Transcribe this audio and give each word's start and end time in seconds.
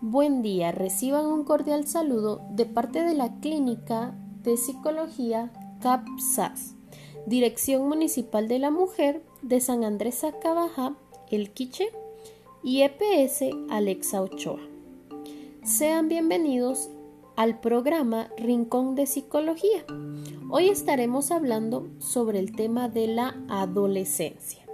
Buen 0.00 0.42
día, 0.42 0.70
reciban 0.70 1.26
un 1.26 1.44
cordial 1.44 1.86
saludo 1.86 2.40
de 2.50 2.66
parte 2.66 3.02
de 3.02 3.14
la 3.14 3.40
Clínica 3.40 4.14
de 4.42 4.56
Psicología 4.56 5.50
CAPSAS, 5.80 6.74
Dirección 7.26 7.88
Municipal 7.88 8.46
de 8.46 8.58
la 8.58 8.70
Mujer 8.70 9.22
de 9.42 9.60
San 9.60 9.84
Andrés 9.84 10.24
Acabaja, 10.24 10.94
El 11.30 11.50
Quiche 11.50 11.88
y 12.62 12.82
EPS 12.82 13.44
Alexa 13.70 14.22
Ochoa. 14.22 14.60
Sean 15.64 16.08
bienvenidos 16.08 16.90
al 17.36 17.60
programa 17.60 18.30
Rincón 18.36 18.94
de 18.94 19.06
Psicología. 19.06 19.84
Hoy 20.50 20.68
estaremos 20.68 21.30
hablando 21.30 21.88
sobre 21.98 22.38
el 22.38 22.52
tema 22.52 22.88
de 22.88 23.06
la 23.06 23.36
adolescencia. 23.48 24.64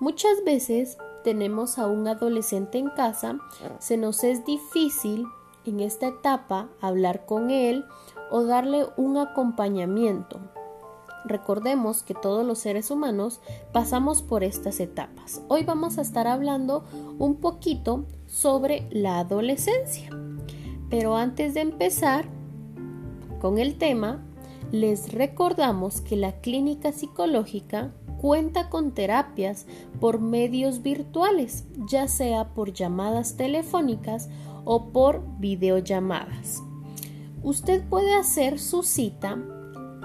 Muchas 0.00 0.44
veces 0.44 0.98
tenemos 1.22 1.78
a 1.78 1.86
un 1.86 2.08
adolescente 2.08 2.78
en 2.78 2.90
casa, 2.90 3.38
se 3.78 3.96
nos 3.96 4.24
es 4.24 4.44
difícil 4.44 5.26
en 5.64 5.80
esta 5.80 6.08
etapa 6.08 6.68
hablar 6.80 7.26
con 7.26 7.50
él 7.50 7.84
o 8.30 8.44
darle 8.44 8.86
un 8.96 9.16
acompañamiento. 9.16 10.40
Recordemos 11.24 12.02
que 12.02 12.14
todos 12.14 12.44
los 12.44 12.58
seres 12.58 12.90
humanos 12.90 13.40
pasamos 13.72 14.22
por 14.22 14.42
estas 14.42 14.80
etapas. 14.80 15.40
Hoy 15.48 15.62
vamos 15.62 15.98
a 15.98 16.02
estar 16.02 16.26
hablando 16.26 16.84
un 17.18 17.36
poquito 17.36 18.06
sobre 18.26 18.88
la 18.90 19.20
adolescencia. 19.20 20.10
Pero 20.90 21.16
antes 21.16 21.54
de 21.54 21.60
empezar 21.60 22.26
con 23.40 23.58
el 23.58 23.78
tema, 23.78 24.20
les 24.72 25.12
recordamos 25.12 26.00
que 26.00 26.16
la 26.16 26.40
clínica 26.40 26.92
psicológica 26.92 27.92
cuenta 28.22 28.70
con 28.70 28.92
terapias 28.92 29.66
por 30.00 30.18
medios 30.20 30.82
virtuales, 30.82 31.64
ya 31.88 32.06
sea 32.06 32.54
por 32.54 32.72
llamadas 32.72 33.36
telefónicas 33.36 34.30
o 34.64 34.92
por 34.92 35.24
videollamadas. 35.40 36.62
Usted 37.42 37.82
puede 37.88 38.14
hacer 38.14 38.60
su 38.60 38.84
cita 38.84 39.42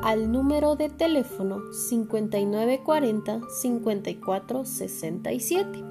al 0.02 0.31
número 0.31 0.75
de 0.75 0.89
teléfono 0.89 1.61
5940 1.72 3.41
5467 3.61 5.84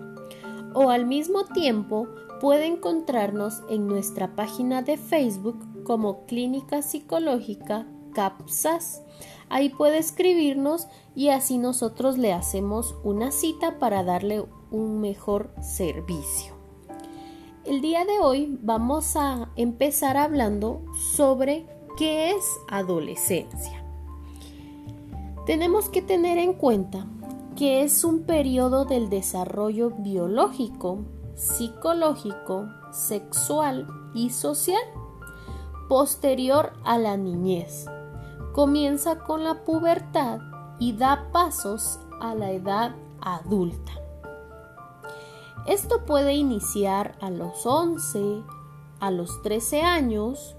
o 0.75 0.91
al 0.91 1.07
mismo 1.07 1.45
tiempo 1.45 2.09
puede 2.41 2.67
encontrarnos 2.67 3.63
en 3.71 3.87
nuestra 3.87 4.35
página 4.35 4.83
de 4.83 4.97
Facebook 4.97 5.65
como 5.85 6.27
Clínica 6.27 6.83
Psicológica 6.83 7.87
CAPSAS 8.15 9.03
Ahí 9.49 9.69
puede 9.69 9.99
escribirnos 9.99 10.89
y 11.15 11.29
así 11.29 11.59
nosotros 11.59 12.19
le 12.19 12.33
hacemos 12.33 12.97
una 13.05 13.31
cita 13.31 13.79
para 13.79 14.03
darle 14.03 14.45
un 14.71 15.01
mejor 15.01 15.51
servicio. 15.61 16.55
El 17.65 17.81
día 17.81 18.05
de 18.05 18.19
hoy 18.21 18.59
vamos 18.63 19.17
a 19.17 19.51
empezar 19.57 20.17
hablando 20.17 20.83
sobre 21.15 21.67
qué 21.97 22.31
es 22.31 22.45
adolescencia. 22.69 23.85
Tenemos 25.47 25.89
que 25.89 26.03
tener 26.03 26.39
en 26.39 26.55
cuenta 26.55 27.07
que 27.57 27.83
es 27.83 28.05
un 28.05 28.25
periodo 28.25 28.85
del 28.85 29.09
desarrollo 29.09 29.91
biológico, 29.91 31.05
psicológico, 31.35 32.69
sexual 32.93 33.87
y 34.13 34.31
social 34.31 34.83
posterior 35.89 36.73
a 36.85 36.99
la 36.99 37.17
niñez 37.17 37.87
comienza 38.57 39.19
con 39.19 39.45
la 39.45 39.65
pubertad 39.65 40.41
y 40.79 40.95
da 40.95 41.29
pasos 41.31 42.01
a 42.23 42.35
la 42.35 42.53
edad 42.53 42.97
adulta. 43.21 43.93
Esto 45.67 46.07
puede 46.07 46.33
iniciar 46.33 47.19
a 47.21 47.29
los 47.29 47.67
11, 47.67 48.43
a 48.99 49.11
los 49.11 49.43
13 49.43 49.83
años 49.83 50.57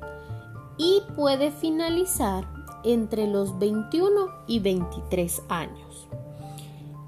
y 0.77 1.01
puede 1.15 1.49
finalizar 1.49 2.47
entre 2.83 3.25
los 3.25 3.57
21 3.57 4.27
y 4.45 4.59
23 4.59 5.41
años. 5.49 6.07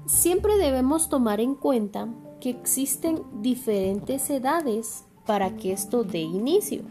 Siempre 0.06 0.56
debemos 0.58 1.08
tomar 1.08 1.40
en 1.40 1.54
cuenta 1.54 2.08
que 2.40 2.50
existen 2.50 3.22
diferentes 3.42 4.28
edades 4.28 5.04
para 5.24 5.54
que 5.54 5.70
esto 5.70 6.02
dé 6.02 6.22
inicio, 6.22 6.82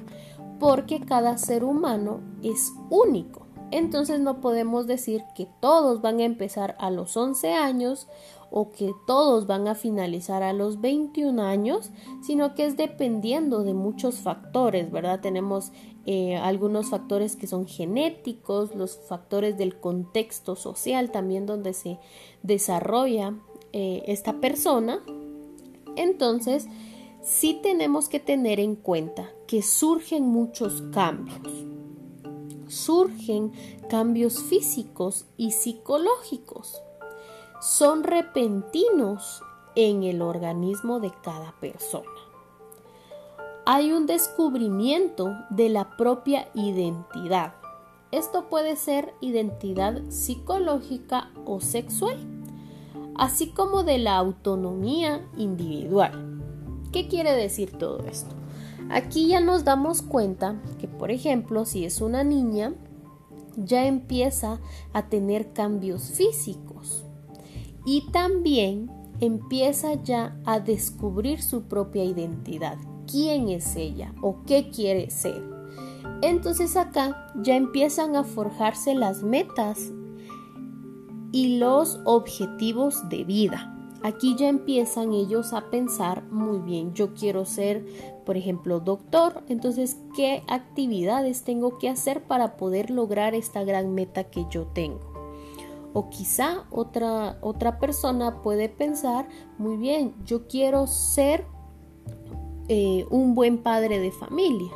porque 0.58 1.02
cada 1.02 1.38
ser 1.38 1.66
humano 1.66 2.22
es 2.42 2.72
único. 2.90 3.49
Entonces 3.72 4.20
no 4.20 4.42
podemos 4.42 4.88
decir 4.88 5.24
que 5.36 5.48
todos 5.60 6.02
van 6.02 6.20
a 6.20 6.26
empezar 6.26 6.76
a 6.80 6.90
los 6.90 7.16
11 7.16 7.54
años 7.54 8.08
o 8.52 8.72
que 8.72 8.94
todos 9.06 9.46
van 9.46 9.68
a 9.68 9.76
finalizar 9.76 10.42
a 10.42 10.54
los 10.54 10.82
21 10.82 11.42
años, 11.42 11.92
sino 12.22 12.56
que 12.56 12.66
es 12.66 12.78
dependiendo 12.78 13.64
de 13.64 13.74
muchos 13.74 14.20
factores, 14.20 14.92
¿verdad? 14.92 15.20
Tenemos 15.22 15.72
eh, 16.06 16.36
algunos 16.36 16.90
factores 16.90 17.36
que 17.36 17.46
son 17.46 17.68
genéticos, 17.68 18.74
los 18.74 18.98
factores 19.08 19.58
del 19.58 19.80
contexto 19.80 20.56
social 20.56 21.12
también 21.12 21.46
donde 21.46 21.74
se 21.74 22.00
desarrolla 22.42 23.36
eh, 23.72 24.04
esta 24.08 24.42
persona. 24.42 25.04
Entonces, 25.96 26.68
sí 27.22 27.60
tenemos 27.62 28.10
que 28.10 28.20
tener 28.20 28.60
en 28.60 28.76
cuenta 28.76 29.30
que 29.46 29.62
surgen 29.62 30.24
muchos 30.24 30.82
cambios 30.92 31.79
surgen 32.70 33.52
cambios 33.90 34.42
físicos 34.44 35.26
y 35.38 35.52
psicológicos. 35.52 36.82
Son 37.62 38.04
repentinos 38.04 39.42
en 39.76 40.04
el 40.04 40.22
organismo 40.22 41.00
de 41.00 41.12
cada 41.24 41.54
persona. 41.60 42.10
Hay 43.66 43.92
un 43.92 44.06
descubrimiento 44.06 45.36
de 45.50 45.70
la 45.70 45.96
propia 45.98 46.50
identidad. 46.54 47.54
Esto 48.12 48.50
puede 48.50 48.76
ser 48.76 49.14
identidad 49.22 50.02
psicológica 50.10 51.32
o 51.46 51.60
sexual, 51.60 52.18
así 53.16 53.52
como 53.52 53.84
de 53.84 54.00
la 54.00 54.18
autonomía 54.18 55.30
individual. 55.38 56.42
¿Qué 56.92 57.08
quiere 57.08 57.34
decir 57.34 57.78
todo 57.78 58.00
esto? 58.08 58.39
Aquí 58.90 59.28
ya 59.28 59.40
nos 59.40 59.64
damos 59.64 60.02
cuenta 60.02 60.62
que, 60.80 60.88
por 60.88 61.12
ejemplo, 61.12 61.66
si 61.66 61.86
es 61.86 62.02
una 62.02 62.24
niña, 62.24 62.74
ya 63.56 63.86
empieza 63.86 64.60
a 64.94 65.10
tener 65.10 65.54
cambios 65.54 66.12
físicos 66.12 67.06
y 67.86 68.10
también 68.12 68.90
empieza 69.20 70.02
ya 70.02 70.40
a 70.46 70.60
descubrir 70.60 71.42
su 71.42 71.64
propia 71.64 72.04
identidad, 72.04 72.78
quién 73.10 73.50
es 73.50 73.76
ella 73.76 74.14
o 74.22 74.44
qué 74.46 74.70
quiere 74.70 75.10
ser. 75.10 75.44
Entonces 76.22 76.76
acá 76.76 77.28
ya 77.42 77.56
empiezan 77.56 78.16
a 78.16 78.24
forjarse 78.24 78.96
las 78.96 79.24
metas 79.24 79.92
y 81.32 81.58
los 81.58 82.00
objetivos 82.06 83.08
de 83.10 83.24
vida. 83.24 83.76
Aquí 84.02 84.36
ya 84.38 84.48
empiezan 84.48 85.12
ellos 85.12 85.52
a 85.52 85.70
pensar, 85.70 86.24
muy 86.32 86.60
bien, 86.60 86.94
yo 86.94 87.14
quiero 87.14 87.44
ser, 87.44 87.86
por 88.30 88.38
ejemplo, 88.38 88.80
doctor, 88.80 89.44
entonces, 89.50 89.98
¿qué 90.16 90.44
actividades 90.48 91.42
tengo 91.42 91.80
que 91.80 91.90
hacer 91.90 92.22
para 92.22 92.58
poder 92.58 92.92
lograr 92.92 93.34
esta 93.34 93.64
gran 93.64 93.96
meta 93.96 94.26
que 94.26 94.46
yo 94.52 94.68
tengo? 94.68 95.00
O 95.94 96.12
quizá 96.12 96.68
otra, 96.70 97.40
otra 97.42 97.80
persona 97.80 98.44
puede 98.44 98.70
pensar, 98.70 99.28
muy 99.58 99.78
bien, 99.78 100.14
yo 100.26 100.48
quiero 100.48 100.86
ser 100.86 101.44
eh, 102.68 103.08
un 103.10 103.34
buen 103.34 103.64
padre 103.64 103.98
de 103.98 104.12
familia. 104.12 104.74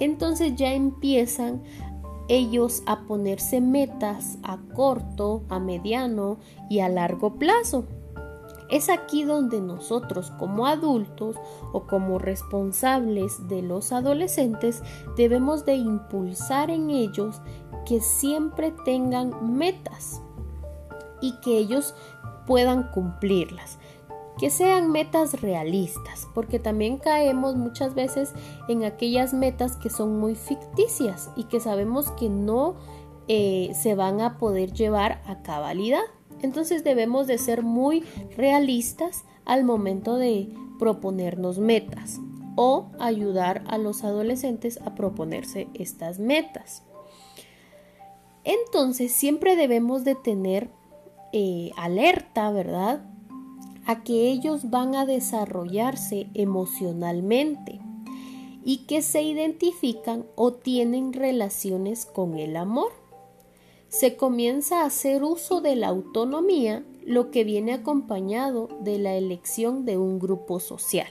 Entonces 0.00 0.56
ya 0.56 0.72
empiezan 0.72 1.62
ellos 2.26 2.82
a 2.86 3.02
ponerse 3.02 3.60
metas 3.60 4.38
a 4.42 4.58
corto, 4.74 5.44
a 5.50 5.60
mediano 5.60 6.38
y 6.68 6.80
a 6.80 6.88
largo 6.88 7.34
plazo. 7.34 7.84
Es 8.70 8.90
aquí 8.90 9.24
donde 9.24 9.60
nosotros 9.60 10.30
como 10.38 10.66
adultos 10.66 11.36
o 11.72 11.86
como 11.86 12.18
responsables 12.18 13.48
de 13.48 13.62
los 13.62 13.92
adolescentes 13.92 14.82
debemos 15.16 15.64
de 15.64 15.76
impulsar 15.76 16.70
en 16.70 16.90
ellos 16.90 17.40
que 17.86 18.00
siempre 18.00 18.72
tengan 18.84 19.56
metas 19.56 20.20
y 21.20 21.32
que 21.40 21.56
ellos 21.58 21.94
puedan 22.46 22.90
cumplirlas. 22.90 23.78
Que 24.38 24.50
sean 24.50 24.92
metas 24.92 25.40
realistas, 25.40 26.28
porque 26.32 26.60
también 26.60 26.98
caemos 26.98 27.56
muchas 27.56 27.94
veces 27.94 28.34
en 28.68 28.84
aquellas 28.84 29.34
metas 29.34 29.76
que 29.76 29.90
son 29.90 30.20
muy 30.20 30.36
ficticias 30.36 31.30
y 31.34 31.44
que 31.44 31.58
sabemos 31.58 32.10
que 32.12 32.28
no 32.28 32.76
eh, 33.26 33.72
se 33.74 33.94
van 33.94 34.20
a 34.20 34.38
poder 34.38 34.72
llevar 34.72 35.22
a 35.26 35.42
cabalidad. 35.42 36.04
Entonces 36.42 36.84
debemos 36.84 37.26
de 37.26 37.38
ser 37.38 37.62
muy 37.62 38.04
realistas 38.36 39.24
al 39.44 39.64
momento 39.64 40.16
de 40.16 40.48
proponernos 40.78 41.58
metas 41.58 42.20
o 42.56 42.90
ayudar 42.98 43.64
a 43.68 43.78
los 43.78 44.04
adolescentes 44.04 44.80
a 44.84 44.94
proponerse 44.94 45.68
estas 45.74 46.18
metas. 46.18 46.82
Entonces 48.44 49.12
siempre 49.12 49.56
debemos 49.56 50.04
de 50.04 50.14
tener 50.14 50.70
eh, 51.32 51.70
alerta, 51.76 52.50
¿verdad? 52.50 53.04
a 53.88 54.04
que 54.04 54.28
ellos 54.28 54.68
van 54.68 54.94
a 54.94 55.06
desarrollarse 55.06 56.28
emocionalmente 56.34 57.80
y 58.62 58.84
que 58.86 59.00
se 59.00 59.22
identifican 59.22 60.26
o 60.36 60.52
tienen 60.52 61.14
relaciones 61.14 62.04
con 62.04 62.36
el 62.36 62.58
amor. 62.58 62.92
Se 63.88 64.16
comienza 64.16 64.82
a 64.82 64.86
hacer 64.86 65.22
uso 65.22 65.60
de 65.60 65.76
la 65.76 65.88
autonomía, 65.88 66.84
lo 67.04 67.30
que 67.30 67.44
viene 67.44 67.72
acompañado 67.72 68.68
de 68.80 68.98
la 68.98 69.14
elección 69.14 69.86
de 69.86 69.96
un 69.96 70.18
grupo 70.18 70.60
social. 70.60 71.08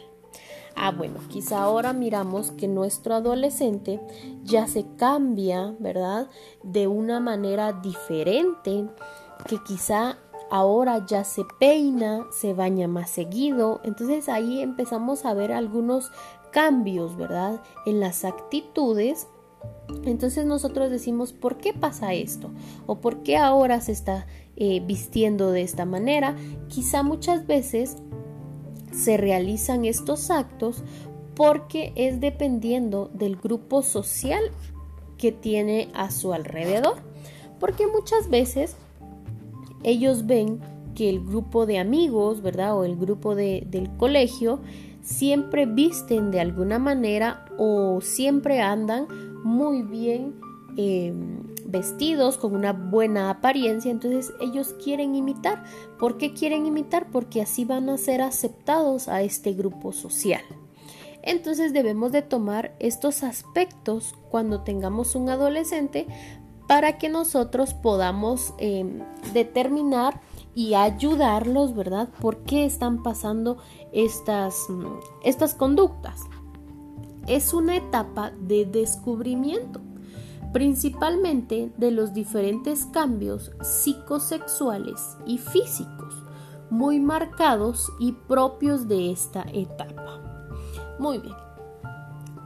Ah, 0.76 0.92
bueno, 0.92 1.16
quizá 1.28 1.64
ahora 1.64 1.92
miramos 1.92 2.52
que 2.52 2.68
nuestro 2.68 3.16
adolescente 3.16 4.00
ya 4.44 4.68
se 4.68 4.86
cambia, 4.96 5.76
¿verdad? 5.80 6.30
De 6.62 6.86
una 6.86 7.20
manera 7.20 7.74
diferente, 7.74 8.86
que 9.48 9.58
quizá 9.64 10.20
ahora 10.52 11.04
ya 11.08 11.24
se 11.24 11.44
peina, 11.60 12.28
se 12.32 12.54
baña 12.54 12.88
más 12.88 13.10
seguido. 13.10 13.82
Entonces 13.84 14.30
ahí 14.30 14.62
empezamos 14.62 15.26
a 15.26 15.34
ver 15.34 15.52
algunos 15.52 16.12
cambios, 16.52 17.18
¿verdad? 17.18 17.60
En 17.88 18.00
las 18.00 18.24
actitudes. 18.24 19.28
Entonces 20.06 20.46
nosotros 20.46 20.90
decimos, 20.90 21.34
¿por 21.34 21.58
qué 21.58 21.74
pasa 21.74 22.14
esto? 22.14 22.50
¿O 22.86 23.00
por 23.00 23.24
qué 23.24 23.38
ahora 23.38 23.82
se 23.82 23.92
está 23.92 24.28
eh, 24.56 24.82
vistiendo 24.86 25.52
de 25.52 25.62
esta 25.62 25.86
manera? 25.86 26.36
Quizá 26.68 27.04
muchas 27.04 27.48
veces 27.48 27.98
se 28.92 29.18
realizan 29.18 29.86
estos 29.86 30.32
actos 30.32 30.84
porque 31.36 31.94
es 31.96 32.20
dependiendo 32.20 33.10
del 33.14 33.36
grupo 33.36 33.84
social 33.84 34.42
que 35.18 35.32
tiene 35.32 35.90
a 35.94 36.12
su 36.12 36.34
alrededor. 36.34 36.98
Porque 37.60 37.88
muchas 37.88 38.30
veces 38.30 38.76
ellos 39.84 40.26
ven 40.26 40.60
que 40.96 41.10
el 41.10 41.24
grupo 41.24 41.66
de 41.66 41.78
amigos, 41.78 42.42
¿verdad? 42.42 42.78
O 42.78 42.84
el 42.84 42.96
grupo 42.96 43.36
del 43.36 43.90
colegio 43.98 44.60
siempre 45.08 45.66
visten 45.66 46.32
de 46.32 46.42
alguna 46.42 46.80
manera 46.80 47.46
o 47.58 48.02
siempre 48.02 48.60
andan 48.60 49.08
muy 49.42 49.82
bien 49.82 50.36
em, 50.76 51.44
vestidos 51.66 52.38
con 52.38 52.54
una 52.54 52.74
buena 52.74 53.30
apariencia, 53.30 53.90
entonces 53.90 54.34
ellos 54.42 54.76
quieren 54.84 55.16
imitar. 55.16 55.64
¿Por 55.98 56.18
qué 56.18 56.34
quieren 56.34 56.66
imitar? 56.66 57.10
Porque 57.10 57.42
así 57.42 57.64
van 57.64 57.90
a 57.90 57.98
ser 57.98 58.22
aceptados 58.22 59.08
a 59.08 59.22
este 59.22 59.54
grupo 59.54 59.94
social. 59.94 60.42
Entonces 61.24 61.72
debemos 61.72 62.12
de 62.12 62.22
tomar 62.22 62.76
estos 62.80 63.24
aspectos 63.24 64.14
cuando 64.30 64.62
tengamos 64.62 65.16
un 65.16 65.30
adolescente 65.30 66.06
para 66.68 66.98
que 66.98 67.08
nosotros 67.08 67.74
podamos 67.74 68.54
em, 68.58 69.00
determinar 69.34 70.20
y 70.58 70.74
ayudarlos, 70.74 71.76
¿verdad? 71.76 72.10
¿Por 72.20 72.38
qué 72.38 72.66
están 72.66 73.04
pasando 73.04 73.58
estas, 73.92 74.68
mm, 74.68 74.86
estas 75.24 75.54
conductas? 75.54 76.22
Es 77.28 77.54
una 77.54 77.76
etapa 77.76 78.32
de 78.32 78.66
descubrimiento 78.66 79.82
principalmente 80.54 81.72
de 81.78 81.92
los 81.92 82.12
diferentes 82.16 82.88
cambios 82.88 83.52
psicosexuales 83.62 85.18
y 85.28 85.38
físicos 85.38 86.24
muy 86.72 87.00
marcados 87.00 87.92
y 88.00 88.14
propios 88.14 88.88
de 88.88 89.12
esta 89.12 89.46
etapa. 89.54 90.22
Muy 90.98 91.20
bien, 91.20 91.36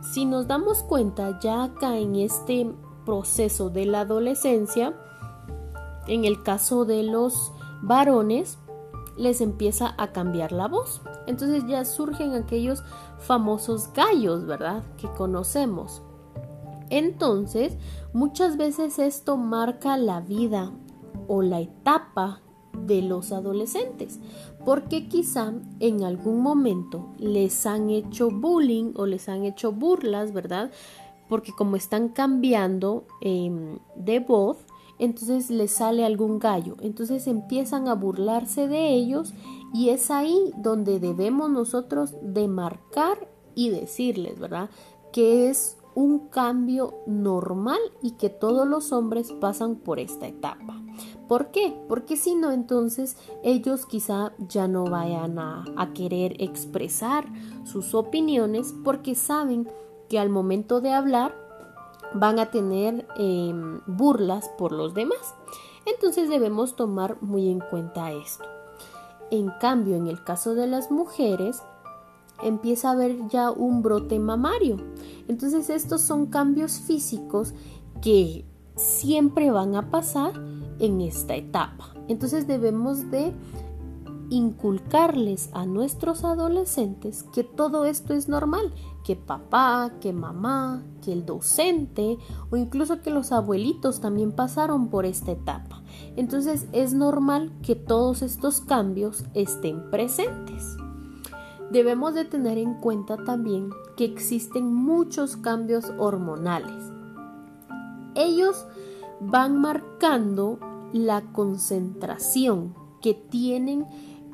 si 0.01 0.25
nos 0.25 0.47
damos 0.47 0.83
cuenta 0.83 1.39
ya 1.39 1.63
acá 1.63 1.97
en 1.97 2.17
este 2.17 2.69
proceso 3.05 3.69
de 3.69 3.85
la 3.85 4.01
adolescencia, 4.01 4.93
en 6.07 6.25
el 6.25 6.43
caso 6.43 6.83
de 6.83 7.03
los 7.03 7.53
varones, 7.81 8.57
les 9.17 9.41
empieza 9.41 9.93
a 9.97 10.11
cambiar 10.11 10.51
la 10.51 10.67
voz. 10.67 11.01
Entonces 11.27 11.65
ya 11.67 11.85
surgen 11.85 12.33
aquellos 12.33 12.83
famosos 13.19 13.91
gallos, 13.93 14.45
¿verdad? 14.45 14.83
Que 14.97 15.07
conocemos. 15.09 16.01
Entonces, 16.89 17.77
muchas 18.13 18.57
veces 18.57 18.99
esto 18.99 19.37
marca 19.37 19.95
la 19.97 20.19
vida 20.19 20.71
o 21.27 21.41
la 21.41 21.61
etapa 21.61 22.41
de 22.85 23.01
los 23.01 23.31
adolescentes, 23.31 24.19
porque 24.65 25.07
quizá 25.07 25.53
en 25.79 26.03
algún 26.03 26.41
momento 26.41 27.09
les 27.17 27.65
han 27.65 27.89
hecho 27.89 28.29
bullying 28.29 28.93
o 28.95 29.05
les 29.05 29.29
han 29.29 29.45
hecho 29.45 29.71
burlas, 29.71 30.33
¿verdad? 30.33 30.71
Porque 31.29 31.53
como 31.53 31.75
están 31.75 32.09
cambiando 32.09 33.05
em, 33.21 33.79
de 33.95 34.19
voz, 34.19 34.57
entonces 35.01 35.49
les 35.49 35.71
sale 35.71 36.05
algún 36.05 36.37
gallo, 36.37 36.77
entonces 36.79 37.25
empiezan 37.25 37.87
a 37.87 37.95
burlarse 37.95 38.67
de 38.67 38.93
ellos 38.93 39.33
y 39.73 39.89
es 39.89 40.11
ahí 40.11 40.53
donde 40.57 40.99
debemos 40.99 41.49
nosotros 41.49 42.13
demarcar 42.21 43.27
y 43.55 43.69
decirles, 43.69 44.39
¿verdad? 44.39 44.69
Que 45.11 45.49
es 45.49 45.77
un 45.95 46.29
cambio 46.29 46.93
normal 47.07 47.79
y 48.03 48.11
que 48.11 48.29
todos 48.29 48.67
los 48.67 48.91
hombres 48.91 49.31
pasan 49.33 49.75
por 49.75 49.99
esta 49.99 50.27
etapa. 50.27 50.79
¿Por 51.27 51.49
qué? 51.49 51.75
Porque 51.87 52.15
si 52.15 52.35
no, 52.35 52.51
entonces 52.51 53.17
ellos 53.43 53.87
quizá 53.87 54.33
ya 54.37 54.67
no 54.67 54.83
vayan 54.83 55.39
a, 55.39 55.65
querer 55.95 56.35
expresar 56.43 57.25
sus 57.63 57.95
opiniones 57.95 58.75
porque 58.83 59.15
saben 59.15 59.67
que 60.09 60.19
al 60.19 60.29
momento 60.29 60.79
de 60.79 60.91
hablar 60.91 61.33
van 62.13 62.39
a 62.39 62.51
tener 62.51 63.07
em, 63.15 63.81
burlas 63.85 64.49
por 64.57 64.71
los 64.71 64.93
demás. 64.93 65.35
Entonces 65.85 66.29
debemos 66.29 66.75
tomar 66.75 67.21
muy 67.21 67.49
en 67.49 67.59
cuenta 67.59 68.11
esto. 68.11 68.45
En 69.31 69.49
cambio, 69.59 69.95
en 69.95 70.07
el 70.07 70.23
caso 70.23 70.53
de 70.55 70.67
las 70.67 70.91
mujeres, 70.91 71.61
empieza 72.43 72.89
a 72.89 72.91
haber 72.93 73.27
ya 73.29 73.51
un 73.51 73.81
brote 73.81 74.19
mamario. 74.19 74.77
Entonces 75.27 75.69
estos 75.69 76.01
son 76.01 76.27
cambios 76.27 76.79
físicos 76.79 77.53
que 78.01 78.45
siempre 78.75 79.51
van 79.51 79.75
a 79.75 79.89
pasar 79.89 80.33
en 80.79 81.01
esta 81.01 81.35
etapa. 81.35 81.93
Entonces 82.07 82.47
debemos 82.47 83.09
de 83.11 83.33
inculcarles 84.29 85.49
a 85.53 85.65
nuestros 85.65 86.23
adolescentes 86.23 87.23
que 87.33 87.43
todo 87.43 87.85
esto 87.85 88.13
es 88.13 88.29
normal, 88.29 88.73
que 89.03 89.15
papá, 89.15 89.93
que 89.99 90.13
mamá, 90.13 90.83
que 91.03 91.11
el 91.13 91.25
docente 91.25 92.17
o 92.51 92.57
incluso 92.57 93.01
que 93.01 93.09
los 93.09 93.31
abuelitos 93.31 93.99
también 93.99 94.31
pasaron 94.31 94.89
por 94.89 95.05
esta 95.05 95.31
etapa. 95.31 95.81
Entonces 96.15 96.67
es 96.71 96.93
normal 96.93 97.51
que 97.61 97.75
todos 97.75 98.21
estos 98.21 98.61
cambios 98.61 99.23
estén 99.33 99.89
presentes. 99.89 100.77
Debemos 101.71 102.13
de 102.13 102.25
tener 102.25 102.57
en 102.57 102.75
cuenta 102.75 103.17
también 103.23 103.69
que 103.95 104.05
existen 104.05 104.73
muchos 104.73 105.37
cambios 105.37 105.91
hormonales. 105.97 106.91
Ellos 108.13 108.65
van 109.21 109.61
marcando 109.61 110.59
la 110.91 111.21
concentración 111.31 112.75
que 113.01 113.13
tienen 113.13 113.85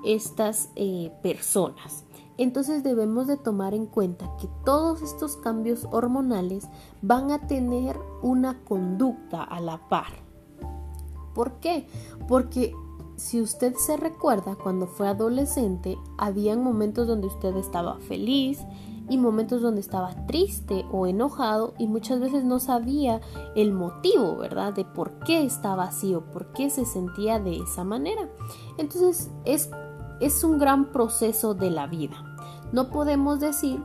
estas 0.03 0.69
eh, 0.75 1.11
personas. 1.21 2.06
Entonces 2.37 2.83
debemos 2.83 3.27
de 3.27 3.37
tomar 3.37 3.73
en 3.73 3.85
cuenta 3.85 4.29
que 4.39 4.47
todos 4.63 5.01
estos 5.01 5.37
cambios 5.37 5.87
hormonales 5.91 6.67
van 7.01 7.31
a 7.31 7.47
tener 7.47 7.97
una 8.21 8.63
conducta 8.63 9.43
a 9.43 9.59
la 9.59 9.87
par. 9.89 10.27
¿Por 11.33 11.53
qué? 11.59 11.87
Porque 12.27 12.73
si 13.15 13.41
usted 13.41 13.75
se 13.75 13.97
recuerda 13.97 14.55
cuando 14.55 14.85
fue 14.87 15.07
adolescente, 15.07 15.97
habían 16.17 16.63
momentos 16.63 17.07
donde 17.07 17.27
usted 17.27 17.55
estaba 17.57 17.97
feliz 17.99 18.59
y 19.09 19.17
momentos 19.17 19.61
donde 19.61 19.81
estaba 19.81 20.27
triste 20.27 20.85
o 20.91 21.07
enojado 21.07 21.73
y 21.77 21.87
muchas 21.87 22.19
veces 22.19 22.43
no 22.43 22.59
sabía 22.59 23.21
el 23.55 23.73
motivo, 23.73 24.35
¿verdad? 24.35 24.73
De 24.73 24.85
por 24.85 25.19
qué 25.19 25.43
estaba 25.43 25.85
así 25.85 26.13
o 26.13 26.21
por 26.31 26.51
qué 26.51 26.69
se 26.69 26.85
sentía 26.85 27.39
de 27.39 27.57
esa 27.57 27.83
manera. 27.83 28.29
Entonces 28.77 29.31
es, 29.45 29.69
es 30.19 30.43
un 30.43 30.57
gran 30.57 30.91
proceso 30.91 31.53
de 31.53 31.71
la 31.71 31.87
vida. 31.87 32.15
No 32.71 32.89
podemos 32.89 33.39
decir 33.39 33.81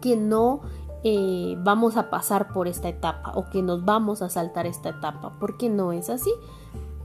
que 0.00 0.16
no 0.16 0.60
eh, 1.02 1.56
vamos 1.62 1.96
a 1.96 2.10
pasar 2.10 2.52
por 2.52 2.68
esta 2.68 2.88
etapa 2.88 3.32
o 3.34 3.50
que 3.50 3.62
nos 3.62 3.84
vamos 3.84 4.22
a 4.22 4.28
saltar 4.28 4.66
esta 4.66 4.90
etapa, 4.90 5.32
porque 5.38 5.68
no 5.68 5.92
es 5.92 6.10
así 6.10 6.30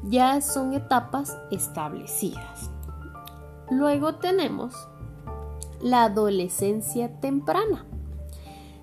ya 0.03 0.39
son 0.41 0.73
etapas 0.73 1.37
establecidas. 1.51 2.69
Luego 3.69 4.15
tenemos 4.15 4.73
la 5.81 6.05
adolescencia 6.05 7.19
temprana. 7.19 7.85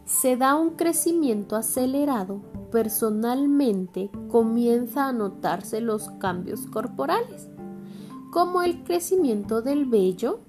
Se 0.04 0.36
da 0.36 0.54
un 0.54 0.70
crecimiento 0.70 1.56
acelerado, 1.56 2.40
personalmente 2.70 4.10
comienza 4.30 5.08
a 5.08 5.12
notarse 5.12 5.80
los 5.80 6.10
cambios 6.20 6.66
corporales, 6.66 7.48
como 8.36 8.60
el 8.60 8.84
crecimiento 8.84 9.62
del 9.62 9.86
vello. 9.86 10.40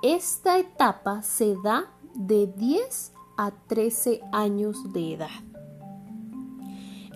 Esta 0.00 0.56
etapa 0.56 1.22
se 1.22 1.56
da 1.64 1.90
de 2.14 2.46
10 2.46 3.12
a 3.36 3.50
13 3.50 4.20
años 4.30 4.92
de 4.92 5.14
edad. 5.14 5.30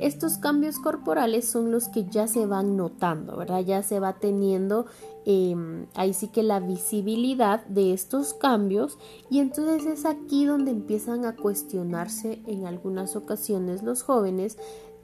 estos 0.01 0.39
cambios 0.39 0.81
corporales 0.81 1.49
son 1.49 1.71
los 1.71 1.87
que 1.89 2.07
ya 2.07 2.27
se 2.27 2.47
van 2.47 2.77
notando, 2.77 3.37
¿verdad? 3.37 3.61
Ya 3.61 3.85
se 3.85 4.01
va 4.01 4.15
teniendo 4.15 4.87
em, 5.25 5.87
ahí 5.95 6.13
sí 6.13 6.27
que 6.27 6.43
la 6.43 6.59
visibilidad 6.59 7.65
de 7.67 7.93
estos 7.93 8.35
cambios 8.35 8.99
y 9.31 9.39
entonces 9.39 9.87
es 9.87 10.05
aquí 10.05 10.47
donde 10.47 10.73
empiezan 10.73 11.25
a 11.27 11.37
cuestionarse 11.37 12.43
en 12.49 12.67
algunas 12.67 13.15
ocasiones 13.15 13.85
los 13.85 14.03
jóvenes 14.03 14.59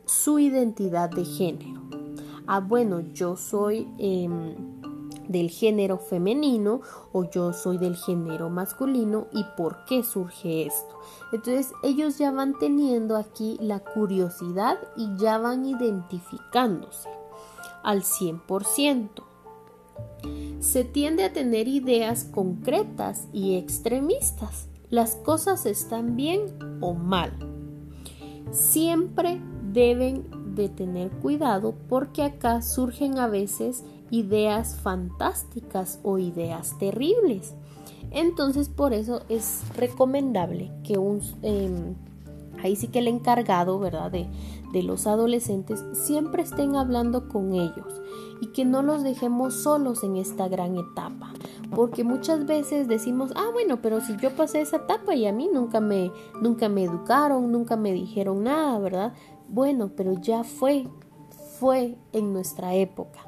su 0.06 0.40
identidad 0.40 1.08
de 1.08 1.24
género. 1.24 2.12
Ah, 2.46 2.61
bueno, 2.61 3.00
yo 3.00 3.37
soy... 3.37 3.88
Em, 3.99 4.54
del 5.28 5.50
género 5.50 5.99
femenino 5.99 6.80
o 7.12 7.25
yo 7.28 7.52
soy 7.52 7.78
del 7.78 7.96
género 7.96 8.50
masculino 8.50 9.26
y 9.32 9.44
por 9.56 9.84
qué 9.87 10.02
surge 10.02 10.66
esto. 10.66 11.00
Entonces 11.32 11.72
ellos 11.82 12.18
ya 12.18 12.30
van 12.30 12.58
teniendo 12.58 13.16
aquí 13.16 13.56
la 13.61 13.80
curiosidad 13.80 14.78
y 14.96 15.16
ya 15.16 15.38
van 15.38 15.64
identificándose 15.64 17.08
al 17.82 18.02
100%. 18.02 19.08
Se 20.61 20.84
tiende 20.84 21.25
a 21.25 21.32
tener 21.32 21.66
ideas 21.66 22.25
concretas 22.25 23.26
y 23.32 23.56
extremistas. 23.56 24.68
Las 24.90 25.16
cosas 25.16 25.66
están 25.66 26.16
bien 26.16 26.78
o 26.80 26.94
mal. 26.94 27.32
Siempre 28.52 29.40
deben 29.72 30.41
de 30.54 30.68
tener 30.68 31.11
cuidado 31.11 31.75
porque 31.88 32.23
acá 32.23 32.62
surgen 32.62 33.18
a 33.18 33.26
veces 33.26 33.85
ideas 34.11 34.76
fantásticas 34.76 35.99
o 36.02 36.18
ideas 36.18 36.78
terribles. 36.78 37.54
Entonces 38.11 38.68
por 38.68 38.92
eso 38.92 39.23
es 39.28 39.62
recomendable 39.76 40.71
que 40.85 40.99
un... 40.99 41.21
Em, 41.42 41.94
ahí 42.62 42.76
sí 42.76 42.88
que 42.88 43.00
el 43.00 43.09
encargado, 43.09 43.78
¿verdad? 43.78 44.11
De, 44.11 44.28
de 44.73 44.82
los 44.82 45.06
adolescentes 45.06 45.85
siempre 45.92 46.42
estén 46.42 46.76
hablando 46.76 47.28
con 47.28 47.54
ellos 47.54 48.00
y 48.40 48.49
que 48.49 48.64
no 48.64 48.82
los 48.82 49.02
dejemos 49.02 49.54
solos 49.54 50.02
en 50.02 50.16
esta 50.16 50.49
gran 50.49 50.76
etapa. 50.76 51.32
Porque 51.75 52.04
muchas 52.04 52.44
veces 52.44 52.88
decimos, 52.88 53.30
ah, 53.37 53.49
bueno, 53.52 53.80
pero 53.80 54.00
si 54.00 54.16
yo 54.16 54.30
pasé 54.35 54.61
esa 54.61 54.78
etapa 54.78 55.14
y 55.14 55.26
a 55.26 55.32
mí 55.32 55.49
nunca 55.52 55.80
me, 55.80 56.11
nunca 56.40 56.68
me 56.68 56.85
educaron, 56.85 57.52
nunca 57.52 57.76
me 57.76 57.92
dijeron 57.92 58.42
nada, 58.42 58.78
¿verdad? 58.78 59.12
Bueno, 59.52 59.92
pero 59.94 60.14
ya 60.21 60.42
fue, 60.42 60.88
fue 61.61 61.97
en 62.12 62.32
nuestra 62.32 62.75
época 62.75 63.21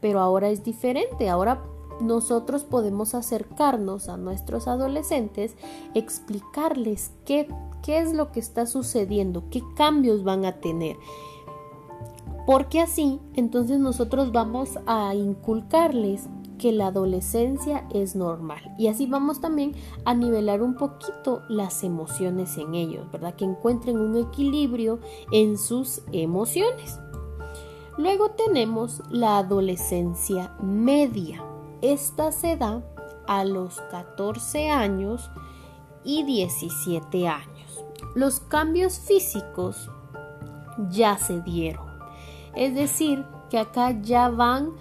pero 0.00 0.20
ahora 0.20 0.48
es 0.48 0.64
diferente, 0.64 1.28
ahora 1.28 1.62
nosotros 2.00 2.64
podemos 2.64 3.14
acercarnos 3.14 4.08
a 4.08 4.16
nuestros 4.16 4.66
adolescentes, 4.66 5.54
explicarles 5.94 7.12
qué, 7.26 7.46
qué 7.82 7.98
es 7.98 8.14
lo 8.14 8.32
que 8.32 8.40
está 8.40 8.66
sucediendo, 8.66 9.44
qué 9.50 9.62
cambios 9.76 10.24
van 10.24 10.46
a 10.46 10.60
tener. 10.60 10.96
Porque 12.46 12.80
así, 12.80 13.20
entonces 13.34 13.78
nosotros 13.78 14.32
vamos 14.32 14.78
a 14.86 15.14
inculcarles 15.14 16.28
que 16.60 16.72
la 16.72 16.88
adolescencia 16.88 17.88
es 17.90 18.14
normal. 18.14 18.60
Y 18.78 18.88
así 18.88 19.06
vamos 19.06 19.40
también 19.40 19.74
a 20.04 20.12
nivelar 20.12 20.60
un 20.60 20.74
poquito 20.74 21.40
las 21.48 21.82
emociones 21.82 22.58
en 22.58 22.74
ellos, 22.74 23.10
¿verdad? 23.10 23.34
Que 23.34 23.46
encuentren 23.46 23.98
un 23.98 24.14
equilibrio 24.16 25.00
en 25.32 25.56
sus 25.56 26.02
emociones. 26.12 27.00
Luego 27.96 28.32
tenemos 28.32 29.02
la 29.08 29.38
adolescencia 29.38 30.54
media. 30.62 31.42
Esta 31.80 32.30
se 32.30 32.58
da 32.58 32.84
a 33.26 33.44
los 33.46 33.80
14 33.90 34.68
años 34.68 35.30
y 36.04 36.24
17 36.24 37.26
años. 37.26 37.84
Los 38.14 38.40
cambios 38.40 38.98
físicos 38.98 39.90
ya 40.90 41.16
se 41.16 41.40
dieron. 41.40 41.88
Es 42.54 42.74
decir, 42.74 43.24
que 43.48 43.58
acá 43.58 43.98
ya 44.02 44.28
van 44.28 44.72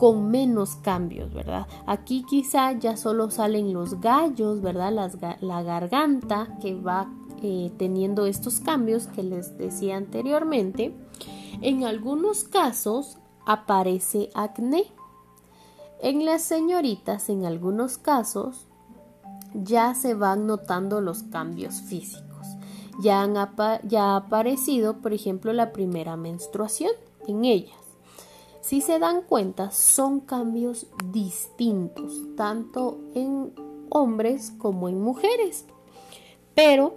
con 0.00 0.30
menos 0.30 0.76
cambios, 0.76 1.30
¿verdad? 1.34 1.66
Aquí 1.84 2.24
quizá 2.26 2.72
ya 2.72 2.96
solo 2.96 3.30
salen 3.30 3.74
los 3.74 4.00
gallos, 4.00 4.62
¿verdad? 4.62 5.12
la 5.42 5.62
garganta 5.62 6.56
que 6.62 6.74
va 6.74 7.06
eh, 7.42 7.70
teniendo 7.76 8.24
estos 8.24 8.60
cambios 8.60 9.08
que 9.08 9.22
les 9.22 9.58
decía 9.58 9.98
anteriormente. 9.98 10.96
En 11.60 11.84
algunos 11.84 12.44
casos 12.44 13.18
aparece 13.44 14.30
acné. 14.32 14.84
En 16.00 16.24
las 16.24 16.40
señoritas, 16.40 17.28
en 17.28 17.44
algunos 17.44 17.98
casos, 17.98 18.68
ya 19.52 19.94
se 19.94 20.14
van 20.14 20.46
notando 20.46 21.02
los 21.02 21.24
cambios 21.24 21.82
físicos. 21.82 22.46
Ya, 23.02 23.20
han 23.20 23.34
ya 23.86 24.04
ha 24.12 24.16
aparecido, 24.16 25.02
por 25.02 25.12
ejemplo, 25.12 25.52
la 25.52 25.72
primera 25.72 26.16
menstruación 26.16 26.92
en 27.28 27.44
ellas. 27.44 27.79
Si 28.60 28.82
se 28.82 28.98
dan 28.98 29.22
cuenta, 29.22 29.70
son 29.70 30.20
cambios 30.20 30.86
distintos, 31.06 32.12
tanto 32.36 32.98
en 33.14 33.54
hombres 33.88 34.52
como 34.58 34.88
en 34.88 35.00
mujeres. 35.00 35.64
Pero 36.54 36.94